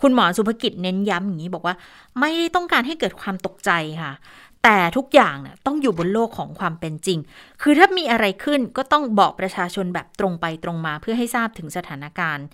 [0.00, 1.74] คุณหมอสุภกิจเน้นย้ำอย่างนี้บอกว่า
[2.20, 3.70] ไม่ต้องการให้เกิดความตกใจ
[4.02, 4.12] ค่ะ
[4.64, 7.18] แต่ทุกอย่างเนี่ยต้องอยู่บนโลกของความเป็นจริง
[7.62, 12.46] คือถ้ามีอะไรขึ้นก็ต้องบอกประชาชนแบบตรงไปตรงมาเพื่อให้ทราบถึงสถานการณ์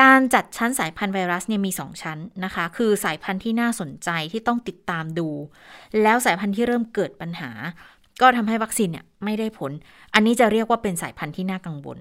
[0.00, 5.28] การจัดชั้นสายพันธุ์ไวรัสเนี่ยมี 2 ชั้นนะคะ คือสายพันธุ์ที่น่าสนใจที่ต้องติดตามดู
[6.02, 7.50] แล้วสายพันธุ์ที่เริ่มเกิดปัญหา
[8.20, 9.72] ก็ทำให้วัคซีนเนี่ยไม่ได้ผล
[10.14, 11.98] อันนี้จะเรียกว่าเป็นสายพันธุ์ที่น่ากังวล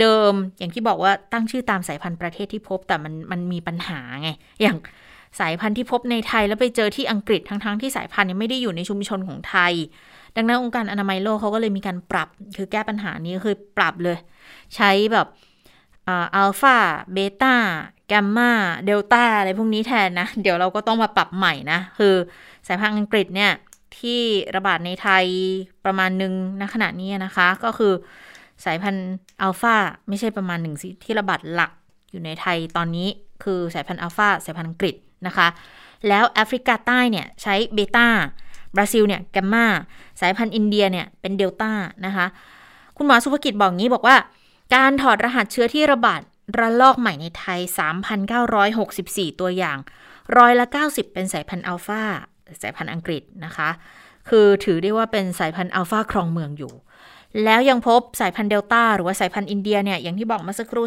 [0.00, 4.30] เดิมอย่างที่บอกว่าตั้งชื่อตามสายพันธุ์ประเทศที่พบแต่มันมันมีปัญหาไง
[4.62, 4.76] อย่าง
[5.40, 9.72] สายพันธุ์ที่พบในไทยแล้วไปเจอที่อังกฤษทั้งๆทที่สายพันธุ์ยังไม่ได้อยู่ในชุมชนของไทย
[10.36, 14.18] ดังนั้นองค์การอนามัยโลกเขาก็เลยมีการปรับ คือแก้ปัญหานี้คือปรับเลย
[14.76, 15.26] ใช้แบบ
[16.08, 16.78] อัลฟา
[17.12, 17.54] เบต้า
[18.08, 18.50] แกมมา
[18.86, 22.14] เดลต้าอะไรพวกนี้แทนนะ เดี๋ยวเราก็ต้องมาปรับใหม่นะ คือ
[22.66, 23.52] สายพันธุ์อังกฤษเนี่ย
[23.98, 24.20] ที่
[24.56, 25.26] ระบาดในไทย
[25.84, 27.92] ประมาณหนึ่งณขณะนี้นะคะ ก็คือ
[28.64, 29.10] สายพันธุ์
[29.42, 29.76] อัลฟา
[30.08, 31.70] ไม่ใช่ประมาณหนึ่งที่ระบาดหลัก
[32.10, 33.08] อยู่ในไทยตอนนี้
[33.42, 34.94] คือสายพันธุ์อัลฟาสายพันธุ์อังกฤษ
[35.26, 35.48] นะคะ
[36.08, 38.06] แล้วแอฟริกาใต้เนี่ยใช้เบต้า
[38.76, 39.66] บราซิลเนี่ยแกมมา
[40.20, 41.70] สายพันธุ์อินเดียเนี่ยเป็นเดลต้า
[42.06, 42.26] นะคะ
[42.96, 44.16] คุณหมอสุภกิจบอกงี้บอกว่า
[44.74, 46.20] การถอดรหัสเชื้อที่ระบาด
[46.58, 47.60] ระลอกใหม่ในไทย
[48.70, 49.78] 3,964 ตัวอย่าง
[50.36, 52.02] ร้อยละ 90 เป็นสายพันธุ์อัลฟา
[52.62, 53.70] สายพันธุ์อังกฤษนะคะ
[54.28, 56.72] คือถือได้ว่าเป็นสายพันธุ์อัลฟาครองเมืองอยู่
[57.44, 60.84] แล้วยังพบสายพันธุ์เดลต้าหรือว่าสายพันธุ์อินเดียเนี่ย อย่างที่บอกมาสักครู่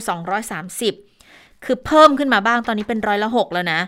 [1.01, 3.79] 230 คือเพิ่มขึ้นมาบ้างตอนนี้เป็นร้อยละหกแล้วนะ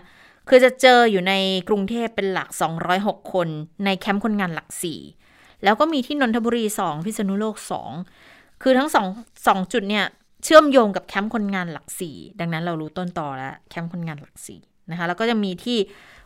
[0.48, 1.32] คือจะเจออยู่ใน
[1.68, 2.48] กรุงเทพเป็นหลัก
[2.90, 3.48] 206 คน
[3.84, 4.68] ในแคมป์คนงานหลัก
[5.16, 10.04] 4 แล้วก็มีที่นนทบุรี 2 พิษณุโลก 2 คือทั้ง2 2จุดเนี่ย
[10.44, 15.78] เชื่อมโยงกับแคมป์คนงานหลัก4ดังนั้นเรารู้ต้นต่อแล้วแคมป์คนงานหลัก4นะคะแล้วก็จะมีที่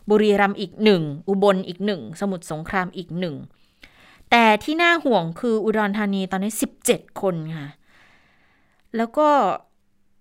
[0.09, 3.35] บุรีรัมย์อีกหนึ่งอุบลอีกหนึ่งสมุทรสงครามอีกหนึ่ง
[4.31, 6.53] แต่ที่น่าห่วงคืออุดรธานีตอนนี้
[6.87, 7.67] 17 คนค่ะ
[8.97, 9.29] แล้วก็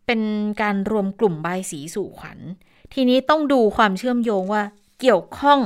[0.07, 0.21] เป็น
[0.63, 2.39] การรวมกลุ่มใบสีสู่ขวัญ
[2.95, 4.63] ทีนี้ต้องดูความเชื่อมโยงว่า
[5.01, 5.59] เกี่ยวข้อง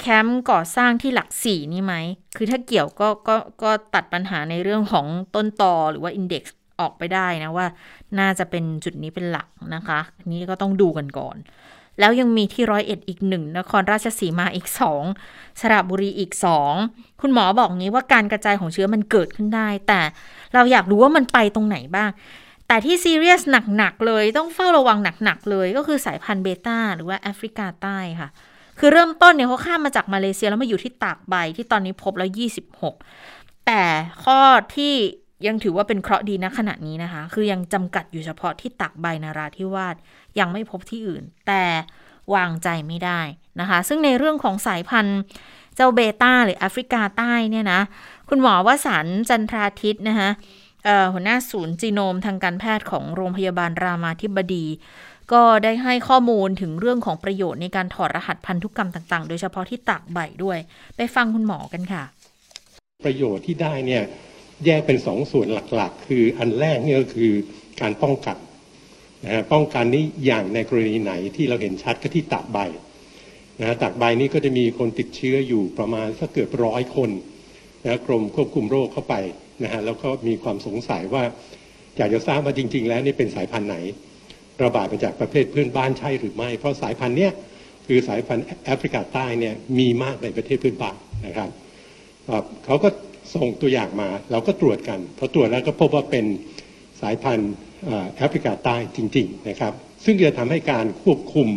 [0.00, 1.94] แคมป์ก่อสร้างที่หลักสี่นี่ไหม
[2.36, 7.66] คือถ้าเกี่ยวก็ก็ก็ตัดปัญหาในเรื่องของต้นตอหรือว่าอินเด็กซ์ออกไปได้นะว่า
[8.18, 10.00] น่าจะเป็นจุดนี้เป็นหลักนะคะ
[10.32, 11.36] นี้ก็ต้องดูกันก่อน
[12.00, 15.02] แล้วยังมีที่ร้อยเอ็ดอีกหนึ่งนครราชสีมาอีกสอง
[15.60, 16.72] สระบุรีอีกสอง
[17.20, 20.00] คุณหมอบอกงี้ว่าการกระจายของเชื้อมันเกิดขึ้นได้ แต่
[20.54, 22.10] เราอยากรู้ว่ามันไปตรงไหนบ้าง
[22.68, 23.42] แต่ที่ซีเรียส
[23.76, 28.28] หนัก ๆ เลยต้องเฝ้าระวังหนัก ๆ เลยก็คือสายพันธุ์เบต้าหรือว่าแอฟริกาใต้ค่ะ
[28.78, 32.30] คือเริ่มต้นเนี่ยเขาข้ามมาจากมาเลเซียแล้วมาอยู่ที่ตากใบที่ตอนนี้พบแล้ว
[32.98, 33.82] 26 แต่
[34.24, 34.38] ข้อ
[34.76, 34.94] ที่
[35.46, 39.96] ยังถือว่าเป็นเคราะห์ดีนะขณะนี้นะคะ คือยังจำกัดอยู่เฉพาะที่ตักใบนาราธิวาส
[40.38, 41.64] ยังไม่พบที่อื่น แต่
[42.34, 43.20] วางใจไม่ได้
[43.60, 45.20] นะคะ ซึ่งในเรื่องของสายพันธุ์
[45.74, 47.80] เจ้าเบต้าหรือแอฟริกาใต้เนี่ยนะ
[48.28, 50.30] คุณหมอวสันจันทราทิตนะคะ
[51.12, 54.66] หัวหน้าศูนย์จีโนมทางการแพทย์ของโรงพยาบาลรามาธิบดี
[55.32, 60.58] ก็ได้ให้ข้อมูลถึงเรื่องของประโยชน์ในการถอดรหัสพันธุกรรมต่างๆ โดยเฉพาะที่ตากใบด้วย
[60.96, 62.04] ไปฟังคุณหมอกันค่ะ
[63.06, 64.02] ประโยชน์ที่ได้เนี่ย
[64.64, 67.32] แยกเป็นสองส่วนหลักๆ คืออันแรกเนี่ยก็คือ
[67.80, 68.36] การป้องกัน
[69.24, 72.58] นะฮะป้องกันนี้อย่างในกรณีไหนที่เราเห็นชัดก็ที่ตากใบ
[73.60, 77.10] นะฮะตากใบนี้ก็จะมีคนติดเชื้ออยู่ประมาณสักเกือบร้อยคน
[77.84, 79.14] นะกรมควบคุมโรคเข้าไป
[79.62, 81.22] นะฮะแล้วก็มีความสงสัยว่า
[81.96, 83.76] อยากจะทราบว่าจริง ๆ แล้วนี่เป็นสายพันธุ์ไหน
[84.64, 87.32] ระบาดมาจากประเทศเพื่อนบ้านใช่หรือไม่ เพราะสายพันธุ์เนี้ย
[87.86, 90.96] คือสายพันธุ์แอฟริกาใต้เนี่ยมีมากในประเทศเพื่อนบ้าน
[91.26, 91.50] นะครับ
[92.64, 92.88] เขาก็
[93.34, 96.24] ส่งตัวอย่างมาเราก็ตรวจกันพอตรวจแล้วก็พบว่าเป็น
[97.00, 97.52] สายพันธุ์
[98.16, 99.72] แอฟริกาใต้จริง ๆ นะครับ
[100.04, 101.48] ซึ่งจะทำให้การควบคุม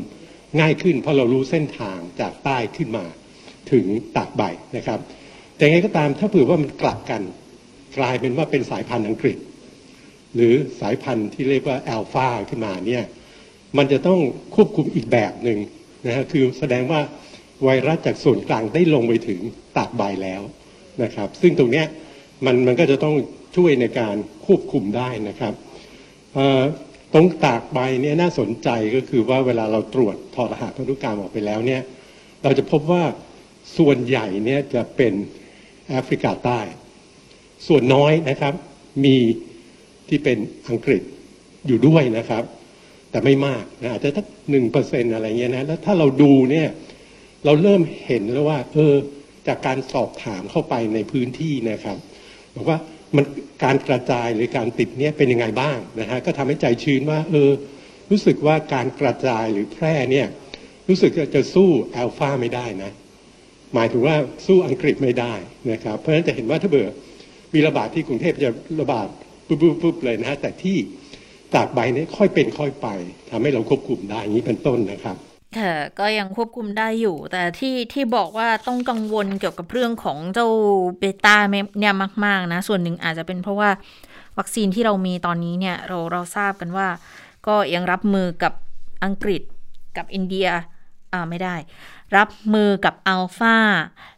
[0.59, 3.05] ง่ายขึ้น เพราะเรารู้เส้นทางจากใต้ขึ้นมา
[3.71, 3.85] ถึง
[4.17, 4.43] ตากใบ
[4.77, 4.99] นะครับ
[5.55, 7.21] แต่ไงก็ตามถ้าเผื่อว่ามันกลับกัน
[7.97, 9.37] กลายเป็นว่าเป็นสายพันธุ์อังกฤษ
[10.35, 13.03] หรือสายพันธุ์ที่เรียกว่าแอลฟาขึ้นมาเนี่ย
[13.77, 14.19] มันจะต้อง
[14.55, 15.59] ควบคุมอีกแบบหนึ่ง
[16.05, 17.01] นะฮะคือแสดงว่า
[17.63, 19.39] ไวรัสจากส่วนกลางได้ลงไปถึง
[19.77, 20.41] ตากใบแล้ว
[21.03, 21.85] นะครับ ซึ่งตรงเนี้ย
[22.45, 23.15] มันมันก็จะต้อง
[23.55, 24.15] ช่วยในการ
[24.45, 25.53] ควบคุมได้นะครับ
[27.13, 31.81] ตรงตากใบเนี่ยน่าสนใจก็คือว่าเวลาเราตรวจถอดรหัสพันธุกรรมออกไปแล้วเนี่ย
[32.43, 33.03] เราจะพบว่า
[33.77, 35.13] ส่วนใหญ่เนี่ยจะเป็น
[35.89, 36.59] แอฟริกาใต้
[37.67, 38.53] ส่วนน้อยนะครับ
[39.05, 39.15] มี
[40.09, 40.37] ที่เป็น
[40.69, 41.01] อังกฤษ
[41.67, 42.43] อยู่ด้วยนะครับ
[43.11, 46.67] แต่ไม่มากนะอาจจะสักหนึ่งเปอร์เซ็นอะไรเงี้ยนะแล้วถ้าเราดูเนี่ย
[47.45, 48.93] เราเริ่มเห็นแล้วว่า เออ
[49.47, 51.97] จากการสอบถามเข้าไปในพื้นที่นะครับ
[52.55, 52.77] บอกว่า
[53.15, 53.25] มัน
[53.63, 57.49] การกระจายหรือการติดเนี่ยเป็นยังไงบ้างนะฮะก็ทำให้ใจชื้นว่า เออ
[58.09, 60.27] รู้สึกว่าการกระจายหรือแพร่เนี่ย
[60.87, 62.91] รู้สึกจะจะสู้แอลฟาไม่ได้นะ
[63.73, 65.33] หมายถึงว่าสู้อังกฤษไม่ได้
[65.71, 66.89] นะครับ เพราะฉะนั้นจะเห็นว่าถ้าเบื่อ
[67.53, 68.51] มีระบาดที่กรุงเทพจะ
[68.81, 69.07] ระบาด
[69.49, 70.77] ปุ๊บปุ๊บเลยนะฮะแต่ที่
[71.55, 72.87] ตากใบเนี่ยค่อยเป็นค่อยไป
[73.29, 75.17] ทำให้เราควบคุมได้อย่างนี้เป็นต้นนะครับ
[75.57, 80.47] ค่ะก็ยังควบคุมได้อยู่ แต่ที่ที่บอกว่าต้องกังวลเกี่ยวกับเรื่องของเจ้า
[80.99, 81.35] เบต้า
[81.79, 81.93] เนี่ย
[82.25, 83.69] มาก ๆ นะ ส่วนหนึ่งอาจจะเป็นเพราะว่า
[84.37, 86.87] วัคซีนที่เรามีตอนนี้เนี่ยเราเราทราบกันว่า
[87.47, 88.53] ก็ยังรับมือกับ
[89.03, 89.41] อังกฤษ
[89.97, 90.47] กับอินเดีย
[91.13, 91.55] อ่าไม่ได้
[92.17, 93.57] รับมือกับอัลฟา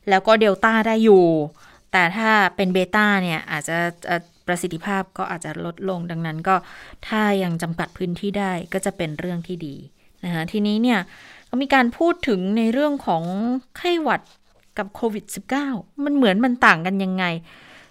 [0.09, 1.25] แล้วก็เดลต้าได้อยู่
[1.91, 3.77] แต่ถ้าเป็นเบต้าเนี่ยอาจจะ
[4.51, 6.55] ประสิทธิภาพก็อาจจะลดลงดังนั้นก็
[7.07, 9.75] ถ้ายังจำกัดพื้นที่ได้ก็จะเป็นเรื่องที่ดี
[10.25, 10.99] นะคะทีนี้เนี่ย
[11.49, 13.23] ก็มีการพูดถึงในเรื่องของ
[13.77, 14.21] ไข้หวัด
[14.77, 15.25] กับโควิด
[15.63, 17.25] -19 มันเหมือนมันต่างกันยังไง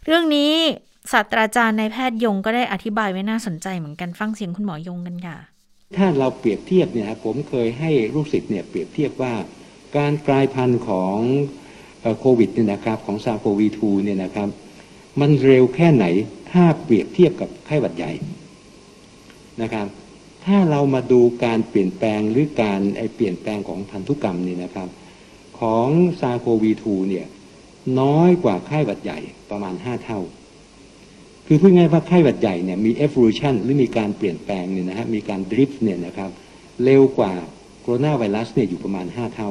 [0.07, 0.53] เรื่องนี้
[1.13, 5.37] ศาสตราจารย์นายแพทย์ยงก็ได้อธิบายไว้น่าสนใจเหมือนกันฟังเสียงคุณหมอยงกันค่ะ
[5.97, 9.35] ถ้าเราเปรียบเทียบเนี่ยผมเคยให้ลูกศิษย์เนี่ยเปรียบเทียบว่า
[9.97, 11.17] การกลายพันธุ์ของ
[12.19, 14.49] โควิดเนี่ยนะครับของ SARS-CoV-2 เนี่ยนะครับ
[15.21, 16.05] มันเร็วแค่ไหน
[16.53, 18.13] ถ้าเปรียบเทียบกับไข้หวัดใหญ่
[19.63, 19.87] นะครับ
[20.45, 24.89] ถ้าเรามาดูการเปลี่ยนแปลงหรือการไอเปลี่ยนแปลงของพันธุกรรมเนี่ยนะครับ
[25.61, 25.89] ของ
[26.21, 27.27] SARS-CoV-2 เนี่ย
[28.01, 29.19] น้อยกว่าไข้หวัดใหญ่
[29.51, 30.21] ประมาณห้าเท่า
[31.47, 36.31] คือพูดง่ายว่าไข้หวัดใหญ่เนี่ยมี evolution หรือมีการเปลี่ยนแปลงเนี่ยนะฮะมีการ drift เนี่ยนะครับ
[36.85, 37.33] เร็วกว่า
[37.81, 39.51] โคโรนาไวรัสเนี่ยอยู่ประมาณห้าเท่า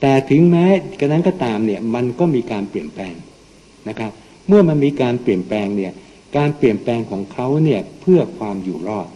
[0.00, 0.66] แต่ถึงแม้
[1.00, 3.14] กระนั้นก็ตามเนี่ยมันก็มีการเปลี่ยนแปลง
[3.88, 4.12] นะครับ
[4.48, 5.92] เมื่อมันมีการเปลี่ยนแปลงเนี่ย
[6.36, 9.08] การเปลี่ยนแปลงของเขาเนี่ยเพื่อความอยู่รอด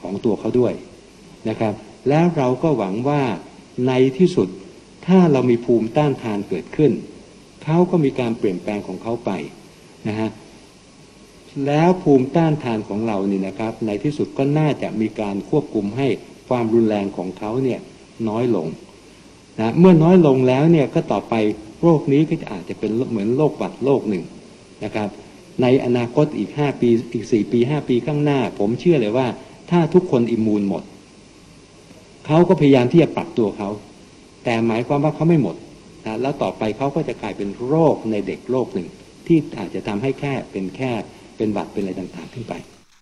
[0.00, 0.74] ของตัวเขาด้วย
[1.48, 1.74] นะครับ
[2.08, 3.22] แล้วเราก็หวังว่า
[3.86, 4.48] ในที่สุด
[5.06, 6.92] ถ้าเรามีภูมิต้านทานเกิดขึ้น
[7.64, 9.30] เขาก็มีการเปลี่ยนแปลงของเขาไป
[10.08, 10.30] นะฮะ
[11.66, 16.08] แล้วภูมิต้านทานของเรานี่นะครับ ในที่สุดก็น่าจะมีการควบคุมให้
[16.48, 17.80] ความรุนแรงของเขาเนี่ย
[18.28, 18.66] น้อยลง
[19.60, 21.34] นะเมื่อน้อยลงแล้วเนี่ยก็ต่อไป
[21.82, 24.24] โรคนี้ก็จะอาจจะเป็นเหมือนโรคหวัดโรคหนึ่ง
[24.84, 25.08] นะครับ
[25.62, 29.26] ในอนาคตอีกห้าปีอีกสี่ปีห้าปีข้างหน้า ผมเชื่อเลยว่า
[29.70, 30.82] ถ้าทุกคนอิมมูนหมด
[32.26, 33.68] เขาก็พยายามที่จะปรับตัวเขา
[34.44, 35.56] แต่หมายความว่าเขาไม่หมด
[36.06, 38.88] นะแล้วต่อไปเขาก็จะกลายเป็นโรคในเด็กโรคหนึ่ง
[39.26, 40.90] ที่อาจจะทำให้แค่เป็นแค่
[41.36, 42.54] เป็นหวัดเป็นอะไรต่างๆขึ้นไป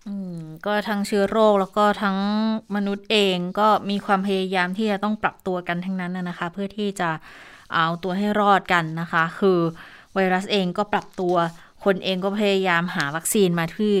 [0.07, 2.17] อืมก็ทั้งเชื้อโรคแล้วก็ทั้ง
[2.75, 7.09] มนุษย์เองก็มีความพยายามที่จะต้องปรับตัวกันทั้งนั้นนะคะ เพื่อที่จะ
[7.73, 9.59] เอาตัวให้รอดกันนะคะ คือ
[10.13, 11.35] ไวรัสเองก็ปรับตัว
[11.85, 13.93] คนเองก็พยายามหาวัคซีนมาที่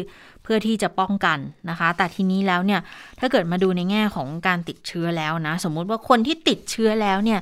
[0.43, 2.81] เพื่อที่จะป้องกันนะคะ แต่ทีนี้แล้วเนี่ย
[3.19, 7.39] ถ้าเกิดมาดูในแง่ของการติดเชื้อแล้วนะ สมมุติว่าคนที่ติดเชื้อแล้วเนี่ย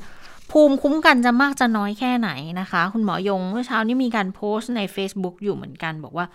[0.52, 2.30] ภูมิคุ้มกันจะมากจะน้อยแค่ไหน
[2.60, 6.26] นะคะ คุณหมอยงเมื่อเช้านี้มีการโพสต์ใน Facebook อยู่เหมือนกัน บอกว่า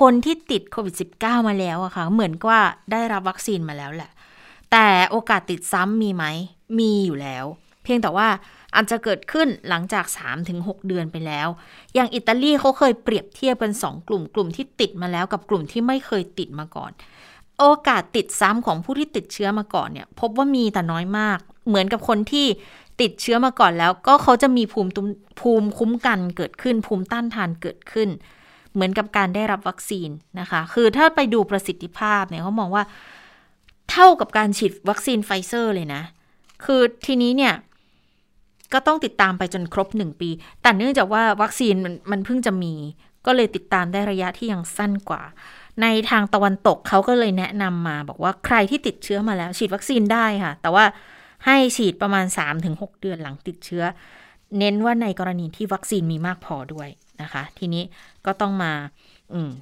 [0.00, 4.10] คนที่ติดโควิด -19 มาแล้วอะค่ะ เหมือนกับว่าได้รับวัคซีนมาแล้วแหละ
[4.72, 6.24] แต่โอกาสติดซ้ำมีไหม
[6.78, 7.44] มีอยู่แล้ว
[7.82, 8.28] เพียงแต่ว่า
[8.76, 10.04] อาจจะเกิดขึ้นหลังจาก
[10.46, 11.48] 3-6 เดือนไปแล้ว
[11.94, 16.92] อย่างอิตาลีเขาเคยเปรียบเทียบกัน2 กลุ่มกลุ่มที่ติดมาแล้วกับกลุ่มที่ไม่เคยติดมาก่อน
[17.58, 22.46] โอกาสติดซ้ำของผู้ที่ติดเชื้อมาก่อนเนี่ยพบว่ามีแต่น้อยมาก เหมือนกับคนที่
[23.00, 24.90] ติดเชื้อมาก่อนแล้ว ก็เขาจะมีภูมิ
[25.40, 28.08] ภูมิคุ้มกันเกิดขึ้น ภูมิต้านทานเกิดขึ้น
[28.74, 30.08] เหมือนกับการได้รับวัคซีน
[30.40, 32.84] นะคะ คือถ้าไปดูประสิทธิภาพเนี่ยเขามองว่า
[33.90, 36.02] เท่ากับการฉีดวัคซีนไฟเซอร์เลยนะ
[36.64, 37.54] คือทีนี้เนี่ย
[38.72, 40.30] ก็ต้องติดตามไปจนครบหนึ่งปี
[40.62, 42.74] แต่เนื่องจากว่าวัคซีนมันมันเพิ่งจะมี
[43.26, 45.22] ก็เลยติดตามได้ระยะที่ยังสั้นกว่า
[45.82, 50.84] ในทางตะวันตกเขาก็เลยแนะนำมาบอกว่าใครที่ติดเชื้อมาแล้ว ฉีดวัคซีนได้ค่ะ แต่ว่า
[51.46, 52.24] ให้ฉีดประมาณ
[52.62, 53.84] 3-6 เดือนหลังติดเชื้อ
[54.58, 56.88] เน้นว่าในกรณีที่วัคซีนมีมากพอด้วย
[57.22, 57.82] นะคะ ทีนี้
[58.26, 58.72] ก็ต้องมา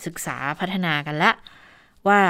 [0.06, 1.30] ศึกษาพัฒนากันละ
[2.08, 2.20] ว่า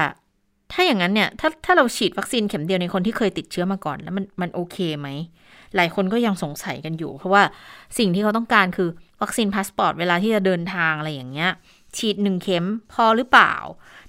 [0.72, 5.08] ถ้าอย่างนั้นเนี่ยถ้าถ้าเราฉีดวัคซีนเข็มเดียวในคนที่เคยติดเชื้อมาก่อน แล้วมันมันโอเคไหม
[5.76, 7.42] หลายคนก็ยังสงสัยกันอยู่ เพราะว่า
[7.98, 8.88] สิ่งที่เขาต้องการคือ
[9.22, 11.50] วัคซีนพาสปอร์ตเวลาที่จะเดินทางอะไรอย่างเงี้ย
[11.96, 13.54] ฉีดหนึ่งเข็มพอหรือเปล่า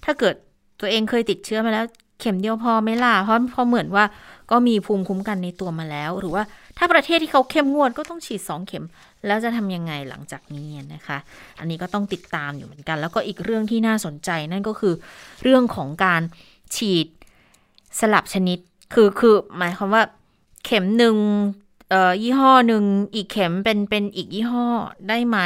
[0.03, 0.35] ถ้าเกิด
[0.79, 1.85] ตัวเองเคยติดเชื้อมาแล้ว
[2.21, 4.05] เข็มเดียวพอไหมล่ะเพราะเพราะเหมือนว่า
[4.51, 6.43] ก็มีภูมิคุ้มกันในตัวมาแล้ว หรือว่า
[6.77, 8.85] ถ้าประเทศที่เขาเข้มงวดก็ต้องฉีดสองเข็ม
[9.25, 11.17] แล้วจะทำยังไงหลังจากนี้นะคะ
[11.59, 14.93] อันนี้ก็ต้องติดตามอยู่เหมือนกัน แล้วก็อีกเรื่องที่น่าสนใจนั่นก็คือ
[15.43, 16.21] เรื่องของการ
[16.75, 17.07] ฉีด
[17.99, 18.57] สลับชนิด
[18.93, 20.03] คือคือหมายความว่า
[20.65, 21.17] เข็มหนึ่ง
[21.89, 22.83] เอ่อยี่ห้อหนึ่ง
[23.15, 24.67] อีกเข็มเป็นเป็นอีกยี่ห้อ
[25.09, 25.37] ได้ไหม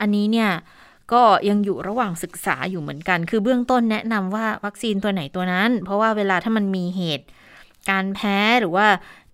[0.00, 0.50] อันนี้เนี่ย
[1.12, 7.26] ก็ยังอยู่ระหว่างศึกษาอยู่เหมือนกัน คือเบื้องต้นแนะนำว่าวัคซีนตัวไหนตัวนั้น เพราะว่าเวลาถ้ามันมีเหตุ
[7.90, 8.86] การแพ้หรือว่า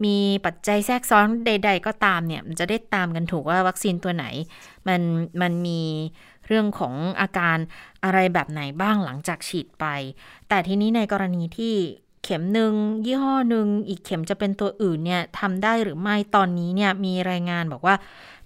[0.05, 4.27] มีปัจจัยแทรกซ้อนใด ๆ ก็ตามเนี่ย มันจะได้ตามกันถูกว่าวัคซีนตัวไหน
[4.89, 5.01] มัน
[5.41, 5.81] มันมี
[6.47, 7.59] เรื่องของอาการ
[8.05, 9.87] อะไรแบบไหนบ้างหลังจากฉีดไป
[10.49, 11.75] แต่ทีนี้ในกรณีที่
[12.25, 12.73] เข็มหนึ่ง
[13.07, 17.95] ยี่ห้อหนึ่งอีกเข็มจะเป็นตัวอื่นเนี่ยทำได้หรือไม่ตอนนี้เนี่ยมีรายงานบอกว่า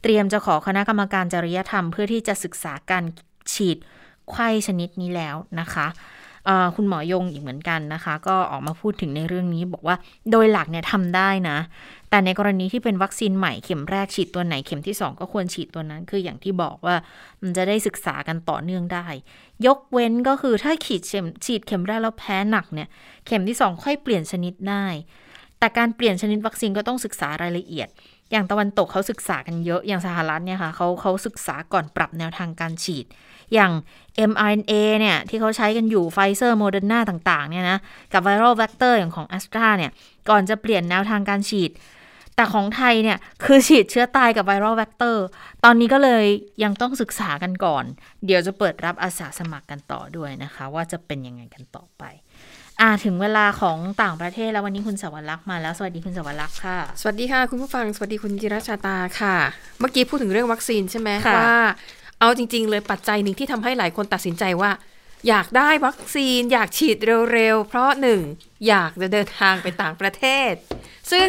[0.02, 3.04] เตรียมจะขอคณะกรรมการจริยธรรม เพื่อที่จะศึกษาการ
[3.52, 3.76] ฉีด
[4.30, 5.86] ไข้ชนิดนี้แล้วนะคะ
[6.76, 9.96] คุณหมอยงอีกเหมือนกันนะคะ ก็ออกมาพูดถึงในเรื่องนี้บอกว่า
[10.30, 11.58] โดยหลักเนี่ยทำได้นะ
[12.10, 16.96] แต่ในกรณีที่เป็นวัคซีนใหม่เข็มแรกฉีดตัวไหนเข็มที่ 2 ก็ควรฉีดตัวนั้น คืออย่างที่บอกว่า
[17.42, 19.06] มันจะได้ศึกษากันต่อเนื่องได้
[19.66, 22.88] ยกเว้นก็คือถ้าฉีดเข็มฉีดเข็มแรกแล้วแพ้หนักเนี่ย
[23.26, 24.86] เข็มที่ 2 ค่อยเปลี่ยนชนิดได้
[25.58, 27.88] แต่การเปลี่ยนชนิดวัคซีนก็ต้องศึกษารายละเอียด
[28.30, 33.06] อย่างตะวันตกเขาศึกษากันเยอะอย่างสหรัฐเนี่ยค่ะเขาเขาศึกษาก่อนปรับแนวทางการฉีด
[33.54, 33.72] อย่าง
[34.30, 37.78] mRNA เนี่ย ที่เขาใช้กันอยู่ไฟเซอร์โมเดอร์นาต่าง ๆ เนี่ยนะ
[38.12, 39.90] กับ viral vector อย่างของ Astra เนี่ย
[40.28, 41.70] ก่อนจะเปลี่ยนแนวทางการฉีด
[42.38, 45.24] แต่ของไทยเนี่ยคือฉีดเชื้อตายกับ viral vector
[45.64, 46.24] ตอนนี้ก็เลย
[46.62, 47.84] ยังต้องศึกษากันก่อน
[48.26, 52.02] เดี๋ยวจะเปิดรับอาสาสมัครกันต่อด้วยนะคะ ว่าจะเป็นยังไงกันต่อไป
[52.80, 59.36] อ่าถึงเวลาของต่างประเทศแล้ววันนี้คุณสวรรค์มาแล้ว สวัสดีคุณสวรรค์ค่ะ สวัสดีค่ะ คุณผู้ฟังสวัสดีคุณจิรชาตาค่ะ
[59.80, 61.58] เมื่อกี้พูดถึงเรื่องวัคซีนใช่ไหมว่า
[62.20, 64.70] เอาจริง ๆ เลยปัจจัยหนึ่งที่ทำให้หลายคนตัดสินใจว่า
[65.28, 66.96] อยากได้วัคซีน อยากฉีด
[67.32, 68.20] เร็วๆ เพราะหนึ่ง
[68.68, 70.52] อยากจะเดินทางไปต่างประเทศ
[71.12, 71.28] ซึ่ง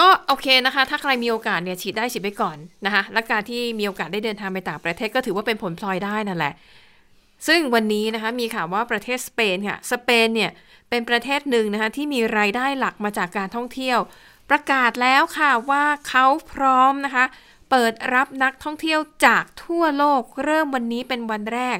[0.00, 6.54] ก็โอเคนะคะ ถ้าใครมีโอกาสเนี่ยฉีดได้ฉีดไปก่อนนะคะ และการที่มีโอกาสได้เดินทางไปต่างประเทศก็ถือว่าเป็นผลพลอยได้นั่นแหละ
[7.46, 10.50] ซึ่งวันนี้นะคะมีข่าวว่าประเทศสเปนค่ะ สเปนเนี่ย
[10.90, 13.98] เป็นประเทศหนึ่งนะคะที่มีรายได้หลักมาจากการท่องเที่ยว
[14.50, 17.24] ประกาศแล้วค่ะว่าเขาพร้อมนะคะ
[17.70, 21.78] เปิดรับนักท่องเที่ยวจากทั่วโลกเริ่มวันนี้เป็นวันแรก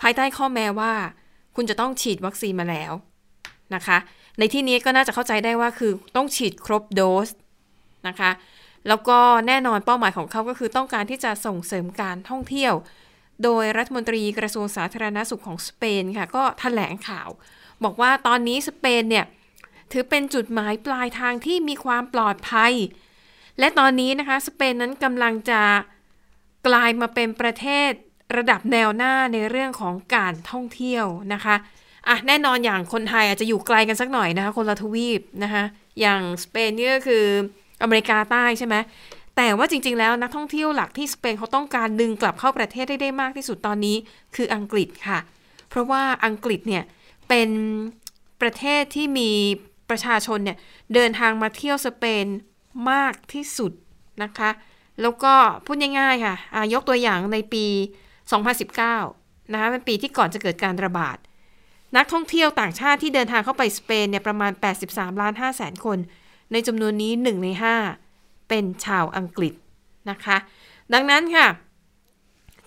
[0.00, 0.92] ภายใต้ข้อแม้ว่า
[1.56, 2.92] คุณจะต้องฉีดวัคซีนมาแล้ว
[3.74, 3.98] นะคะ
[4.38, 7.28] ในที่นี้ก็น่าจะเข้าใจได้ว่าคือต้องฉีดครบโดส
[8.08, 8.30] นะคะ
[8.88, 12.74] แล้วก็แน่นอนเป้าหมายของเขาก็คือต้องการที่จะส่งเสริมการท่องเที่ยว
[13.44, 17.28] โดยรัฐมนตรีกระทรวงสาธารณาสุขของสเปนค่ะ ก็ถแถลงข่าว
[17.84, 19.26] บอกว่าตอนนี้สเปนเนี่ย
[19.92, 22.72] ถือเป็นจุดหมายปลายทางที่มีความปลอดภัย
[23.58, 25.62] และตอนนี้นะคะสเปนนั้นกำลังจะ
[26.66, 27.90] กลายมาเป็นประเทศ
[28.36, 31.56] ระดับแนวหน้าในเรื่องของการท่องเที่ยวนะคะ
[32.08, 35.64] อะแน่นอนอย่างคนไทยอาจจะอยู่ไกลกันสักหน่อยนะคะ คนละทวีปนะคะ
[36.00, 37.24] อย่างสเปนนี่ก็คือ
[37.82, 38.76] อเมริกาใต้ใช่ไหม
[39.36, 43.96] แต่ว่าจริงๆแล้วนักท่องเที่ยวหลักที่สเปนเขาต้องการดึงกลับเข้าประเทศได้ได้มากที่สุดตอนนี้
[44.36, 45.18] คืออังกฤษค่ะ
[45.68, 46.84] เพราะว่าอังกฤษเนี่ย
[47.28, 47.48] เป็น
[48.40, 49.30] ประเทศที่มี
[49.90, 50.56] ประชาชนเนี่ย
[50.94, 52.26] เดินทางมาเที่ยวสเปน
[52.90, 53.72] มากที่สุด
[54.22, 54.50] นะคะ
[55.02, 55.34] แล้วก็
[55.64, 56.34] พูดง่ายๆค่ะ
[56.74, 57.64] ยกตัวอย่างในปี
[58.18, 61.16] 2019นะคะเป็นปีที่ก่อนจะเกิดการระบาด
[61.96, 64.52] นักท่องเที่ยวต่างชาติที่เดินทางเข้าไปสเปนเนี่ยประมาณ
[64.84, 65.98] 83 ล้าน5แสนคน
[66.52, 67.48] ในจำนวนนี้ 1 ใน
[67.98, 69.54] 5 เป็นชาวอังกฤษ
[70.10, 70.36] นะคะ
[70.92, 71.46] ดังนั้นค่ะ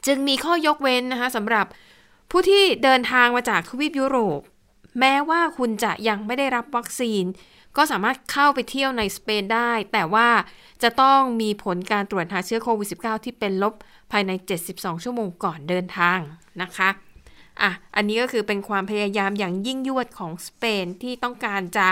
[0.06, 1.66] จึงมีข้อยกเว้นนะคะสำหรับ
[2.32, 4.40] ผู้ที่เดินทางมาจากทวีปยุโรป
[5.00, 7.24] แม้ว่าคุณจะยังไม่ได้รับวัคซีน
[7.78, 10.30] ก็สามารถเข้าไปเที่ยวในสเปนได้ แต่ว่า
[10.84, 13.74] จะต้องมีผลการตรวจหาเชื้อโควิด -19 ที่เป็นลบ
[14.12, 14.32] ภายใน
[14.68, 16.20] 72 ชั่วโมงก่อนเดินทาง
[16.62, 16.90] นะคะ
[17.62, 21.88] อะ อันนี้ก็คือเป็นความพยายามอย่างยิ่งยวดของสเปนที่ต้องการจะ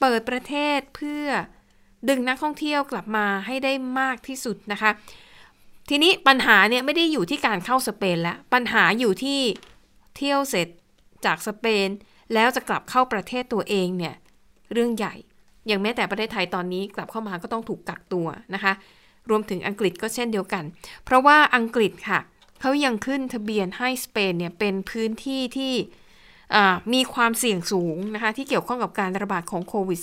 [0.00, 1.26] เปิดประเทศเพื่อ
[2.08, 4.90] ดึงนักท่องเที่ยวกลับมาให้ได้มากที่สุดนะคะ
[5.88, 9.40] ทีนี้ปัญหาเนี่ยไม่ได้อยู่ที่การเข้าสเปนแล้ว ปัญหาอยู่ที่
[10.16, 10.68] เที่ยวเสร็จ
[11.26, 11.88] จากสเปน
[12.34, 14.14] แล้วจะกลับเข้าประเทศตัวเองเนี่ย
[14.72, 15.14] เรื่องใหญ่
[15.66, 18.72] อย่างแม้แต่ประเทศไทยตอนนี้กลับเข้ามาก็ต้องถูกกักตัวนะคะ
[19.30, 20.64] รวมถึงอังกฤษก็เช่นเดียวกัน
[21.04, 25.74] เพราะว่าอังกฤษค่ะเเขายังขึ้นทะเบียนให้สเปนเนี่ยเป็นพื้นที่ที่
[26.92, 30.00] มีความเสี่ยงสูงนะคะที่เกี่ยวข้องกับการระบาดของโควิด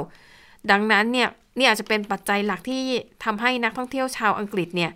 [0.00, 1.28] -19 ดังนั้นเนี่ย
[1.58, 2.82] นี่อาจจะเป็นปัจจัยหลักที่
[3.24, 4.92] ทำให้นักท่องเที่ยวชาวอังกฤษเนี่ย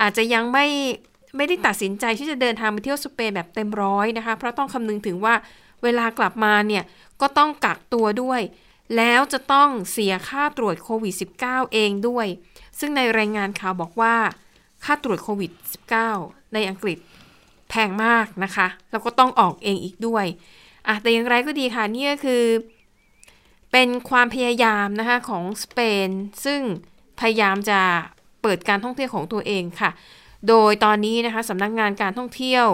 [0.00, 0.66] อาจจะยังไม่
[1.36, 5.34] ไม่ได้ตัดสินใจที่จะเดินทางไปเที่ยวสเปนแบบเต็มร้อยนะคะ เพราะต้องคำนึงถึงว่า
[5.82, 6.84] เวลากลับมาเนี่ย
[7.20, 8.40] ก็ต้องกักตัวด้วย
[8.96, 12.26] แล้วจะต้องเสียค่าตรวจโควิด -19 เองด้วย
[12.78, 14.14] ซึ่งในรายงานข่าวบอกว่า
[14.84, 15.50] ค่าตรวจโควิด
[16.02, 16.98] -19 ในอังกฤษ
[17.68, 20.26] แพงมากนะคะ แล้วก็ต้องออกเองอีกด้วย
[20.86, 22.44] อะแต่อย่างไรก็ดีค่ะ นี่ก็คือ
[23.72, 26.08] เป็นความพยายามนะคะของสเปน
[26.44, 26.60] ซึ่ง
[27.20, 27.80] พยายามจะ
[28.42, 29.90] เปิดการท่องเที่ยวของตัวเองค่ะ
[30.48, 32.66] โดยตอนนี้นะคะสำนักงานการท่องเที่ยว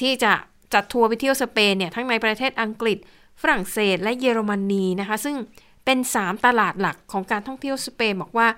[0.00, 0.32] ที่จะ
[0.74, 2.98] จัดทัวร์ไปเที่ยวสเปนเนี่ยทั้งในประเทศอังกฤษ
[3.40, 5.36] ฝรั่งเศสและเยอรมนีนะคะ ซึ่ง
[5.84, 8.48] เป็น 3 ตลาดหลักของการท่องเที่ยวสเปนบอกว่า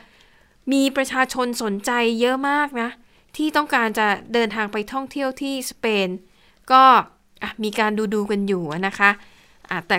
[0.73, 1.91] มีประชาชนสนใจ
[2.21, 2.91] เยอะมากนะ
[3.37, 6.09] ที่ต้องการจะเดินทางไปท่องเที่ยวที่สเปน
[6.73, 6.83] ก็
[7.65, 9.97] มีการดูดูกันอยู่นะคะะแต่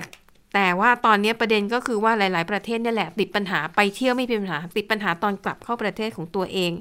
[0.54, 6.72] แต่ว่าตอนนี้ประเด็นก็คือว่าหลาย ๆ ประเทศนี่แหละติดปัญหาไปเที่ยวไม่เป็นปัญหา ติดปัญหาตอนกลับเข้าประเทศของตัวเอง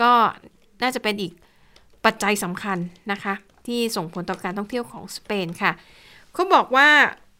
[0.00, 0.12] ก็
[0.82, 1.32] น่าจะเป็นอีก
[2.04, 2.78] ปัจจัยสำคัญ
[3.12, 3.34] นะคะ
[3.66, 5.72] ที่ส่งผลต่อการท่องเที่ยวของสเปนค่ะ
[6.34, 6.88] เขาบอกว่า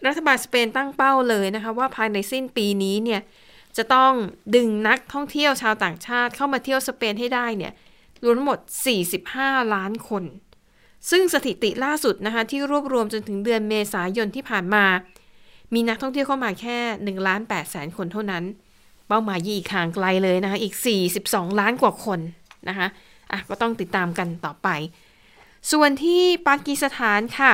[0.06, 3.20] รัฐบาลสเปนตั้งเป้าเลยนะคะ ว่าภายในสิ้นปีนี้เนี่ย
[3.76, 4.12] จะต้อง
[4.54, 7.72] ดึงนักท่องเที่ยวชาวต่างชาติเข้ามาเที่ยวสเปนให้ได้เนี่ย
[8.24, 8.58] รวมทั้งหมด
[9.16, 10.24] 45 ล้านคน
[11.10, 14.84] ซึ่งสถิติล่าสุดนะคะที่รวบรวมจนถึงเดือนเมษายนที่ผ่านมา
[15.74, 18.44] มีนักท่องเที่ยวเข้ามาแค่1ล้าน8แสนคนเท่านั้น
[19.08, 20.74] เป้าหมายยี่อีกห่างไกลเลยนะคะอีก
[21.16, 22.20] 42 ล้านกว่าคน
[22.68, 22.88] นะคะ
[23.32, 24.68] อะก็ต้องติดตามกันต่อไป
[25.72, 27.52] ส่วนที่ปากีสถานค่ะ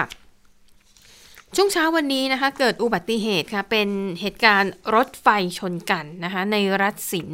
[1.55, 3.89] ช่วงเช้าวันนี้นะคะเกิดอุบัติเหตุค่ะเป็น
[4.21, 5.29] เหตุการณ์รถไฟ
[5.59, 7.29] ชนกันนะคะในรัฐสิน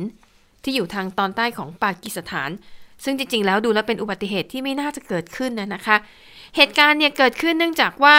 [0.63, 2.51] ที่อยู่ทางตอนใต้ของปากีสถาน
[3.05, 5.97] ซึ่งจริงๆ แล้วดูแล้วเป็นอุบัติเหตุที่ไม่น่าจะเกิดขึ้นนะนะคะ
[6.57, 8.17] เหตุการณ์เนี่ยเกิดขึ้นเนื่องจากว่า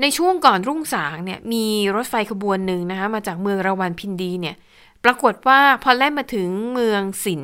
[0.00, 4.56] ในช่วงก่อนรุ่งสางเนี่ยมีรถไฟขบวนหนึ่งนะคะมาจากเมืองราวันพินดีเนี่ย
[5.04, 7.42] ปรากฏว่าพอแล่นมาถึงเมืองสิน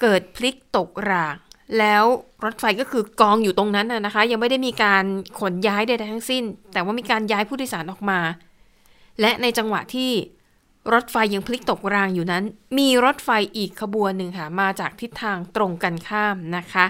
[0.00, 1.34] เกิดพลิกตกราง
[1.78, 2.04] แล้ว
[2.44, 5.04] รถไฟก็คือกองอยู่ตรงนั้นนะคะ ยังไม่ได้มีการ
[5.40, 8.20] ขนย้ายใดๆทั้งสิ้น แต่ว่ามีการย้ายผู้โดยสารออกมา
[9.20, 10.10] และในจังหวะที่
[10.94, 12.44] รถไฟยังพลิกตกรางอยู่นั้น
[12.78, 16.86] มีรถไฟอีกขบวนหนึ่งค่ะ มาจากทิศทางตรงกันข้ามนะคะ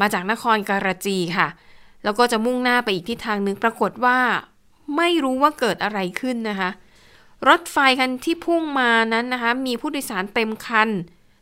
[0.00, 1.48] มาจากนครการาจีค่ะ
[2.04, 4.18] แล้วก็จะมุ่งหน้าไปอีกทิศทางหนึ่งปรากฏว่า
[4.96, 6.70] ไม่รู้ว่าเกิดอะไรขึ้นนะคะ
[7.48, 10.88] รถไฟคันที่พุ่งมานั้นนะคะ มีผู้โดยสารเต็มคัน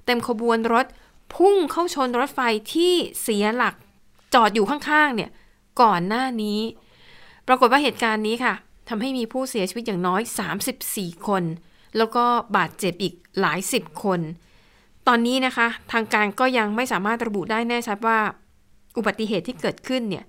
[0.07, 0.87] เต็มขบวนรถ
[1.35, 2.41] พุ่งเข้าชนรถไฟ
[2.73, 3.75] ที่เสียหลัก
[4.35, 5.31] จอดอยู่ข้างๆเนี่ย
[5.81, 6.61] ก่อนหน้านี้
[7.47, 8.55] ปรากฏว่าเหตุการณ์นี้ค่ะ
[8.89, 10.23] ทำให้มีผู้เสียชีวิตอย่างน้อย
[10.73, 11.43] 34 คน
[11.97, 12.25] แล้วก็
[12.57, 14.21] บาดเจ็บอีกหลายสิบคน
[15.07, 18.19] ตอนนี้นะคะ ทางการก็ยังไม่สามารถระบุได้แน่ชัดว่า
[18.97, 20.25] อุบัติเหตุที่เกิดขึ้นเนี่ย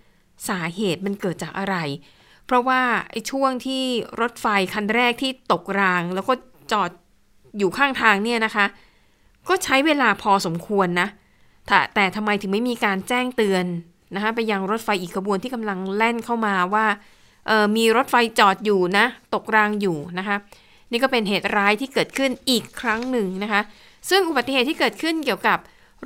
[0.49, 1.75] สาเหตุมันเกิดจากอะไร
[2.45, 2.81] เพราะว่า
[3.11, 3.83] ไอ้ช่วงที่
[4.21, 6.33] รถไฟคันแรกที่ตกราง แล้วก็
[6.71, 6.89] จอด
[7.57, 8.65] อยู่ข้างทางเนี่ยนะคะ
[9.49, 11.07] ก็ใช้เวลาพอสมควรนะ
[11.67, 13.65] แต่แต่ทำไมถึงไม่มีการแจ้งเตือน
[14.15, 16.85] นะคะไปยังรถไฟอีกขบวนที่กำลังแล่นเข้ามาว่า
[17.77, 20.37] มีรถไฟจอดอยู่นะ ตกรางอยู่นะคะ
[20.91, 23.61] นี่ก็เป็นเหตุร้ายที่เกิดขึ้นอีกครั้งหนึ่งนะคะ
[24.09, 25.57] ซึ่งอุบัติเหตุที่เกิดขึ้นเกี่ยวกับ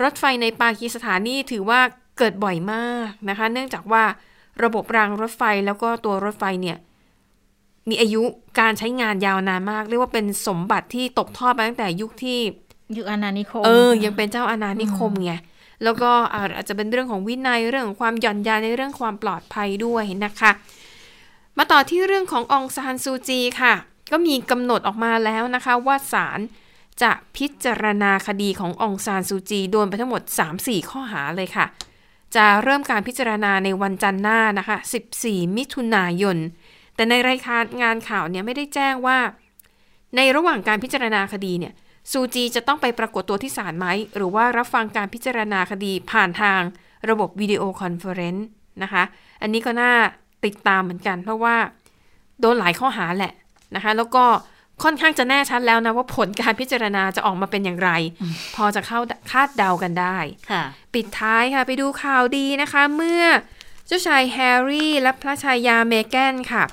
[0.02, 1.80] รถไฟในปากีสถานนี่ถือว่า
[2.18, 4.04] เกิดบ่อยมากนะคะ เนื่องจากว่า
[4.64, 6.78] ระบบรางรถไฟแล้วก็ตัวรถไฟเนี่ย
[7.90, 8.24] มีอายุ
[8.60, 12.40] การใช้งานยาวนานมาก เรียกว่าเป็นสมบัติที่ตกทอดมาตั้งแต่ยุคที่
[12.98, 15.34] ยุคอาณานิคม เออ ยังเป็นเจ้าอาณานิคมไง
[15.84, 20.52] แล้วก็อาจจะเป็นเรื่องของวินัยเรื่องของความหย่อนยานในเรื่องความปลอดภัยด้วยนะคะ
[21.58, 23.74] มาต่อที่เรื่องขององซานซูจีค่ะ
[24.12, 26.40] ก็มีกำหนดออกมาแล้วนะคะว่าศาล
[27.02, 30.22] จะพิจารณาคดีขององซานซูจีโดนไปทั้งหมด
[30.58, 31.66] 3-4 ข้อหาเลยค่ะ
[32.36, 34.78] จะเริ่มการพิจารณาในวันจันทร์หน้านะคะ
[35.18, 36.38] 14 มิถุนายน
[36.96, 39.18] แต่ในรายการงานข่าวเนี่ยไม่ได้แจ้งว่า
[40.16, 41.74] ในระหว่างการพิจารณาคดีเนี่ย
[42.12, 46.62] ซูจีจะต้องไปปรากฏตัวที่ศาลไหม หรือว่ารับฟังการพิจารณาคดีผ่านทาง
[47.10, 48.48] ระบบ video conference
[48.84, 49.04] นะคะ
[49.42, 49.94] อันนี้ก็น่า
[50.46, 51.56] ติดตามเหมือนกัน เพราะว่า
[52.40, 53.34] โดนหลายข้อหาแหละ
[53.76, 54.26] นะคะ แล้วก็
[54.84, 57.90] ค่อนข้างจะแน่ชัดแล้วนะว่าผลการพิจารณาจะออกมาเป็นอย่างไร
[58.56, 59.00] พอจะเข้า
[59.32, 60.18] คาดเดากันได้
[60.52, 63.24] ค่ะปิดท้ายค่ะไปดูข่าวดีนะคะ เมื่อ
[63.88, 66.64] เจ้าชายแฮร์รี่และพระชายาเมแกนค่ะ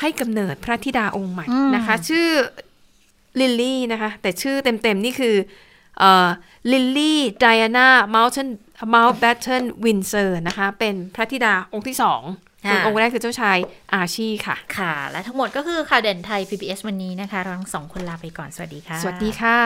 [0.00, 2.28] ให้กำเนิดพระธิดาองค์ใหม่อืมนะคะ ชื่อ
[3.40, 5.36] ลิลลี่นะคะ แต่ชื่อเต็มๆ นี่คือ
[6.72, 8.48] ลิลลี่ไดอาน่ามาล t น
[8.94, 12.22] มาลแบตเทิลวินเซอร์นะคะ เป็นพระธิดาองค์ที่สอง
[12.70, 13.58] ส่วนองค์แรกคือเจ้าชาย
[13.94, 19.58] อาชีค่ะ ค่ะ และทั้งหมดก็คือข่าวเด่นไทย PBS วันนี้นะคะ เราทั้งสองคนลาไปก่อน สวัสดีค่ะ สวัสดีค่ะ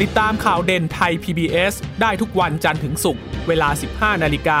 [0.00, 4.60] ติดตามข่าวเด่นไทย PBS ได้ทุกวันจันทร์ถึงศุกร์เวลา 15 นาฬิกา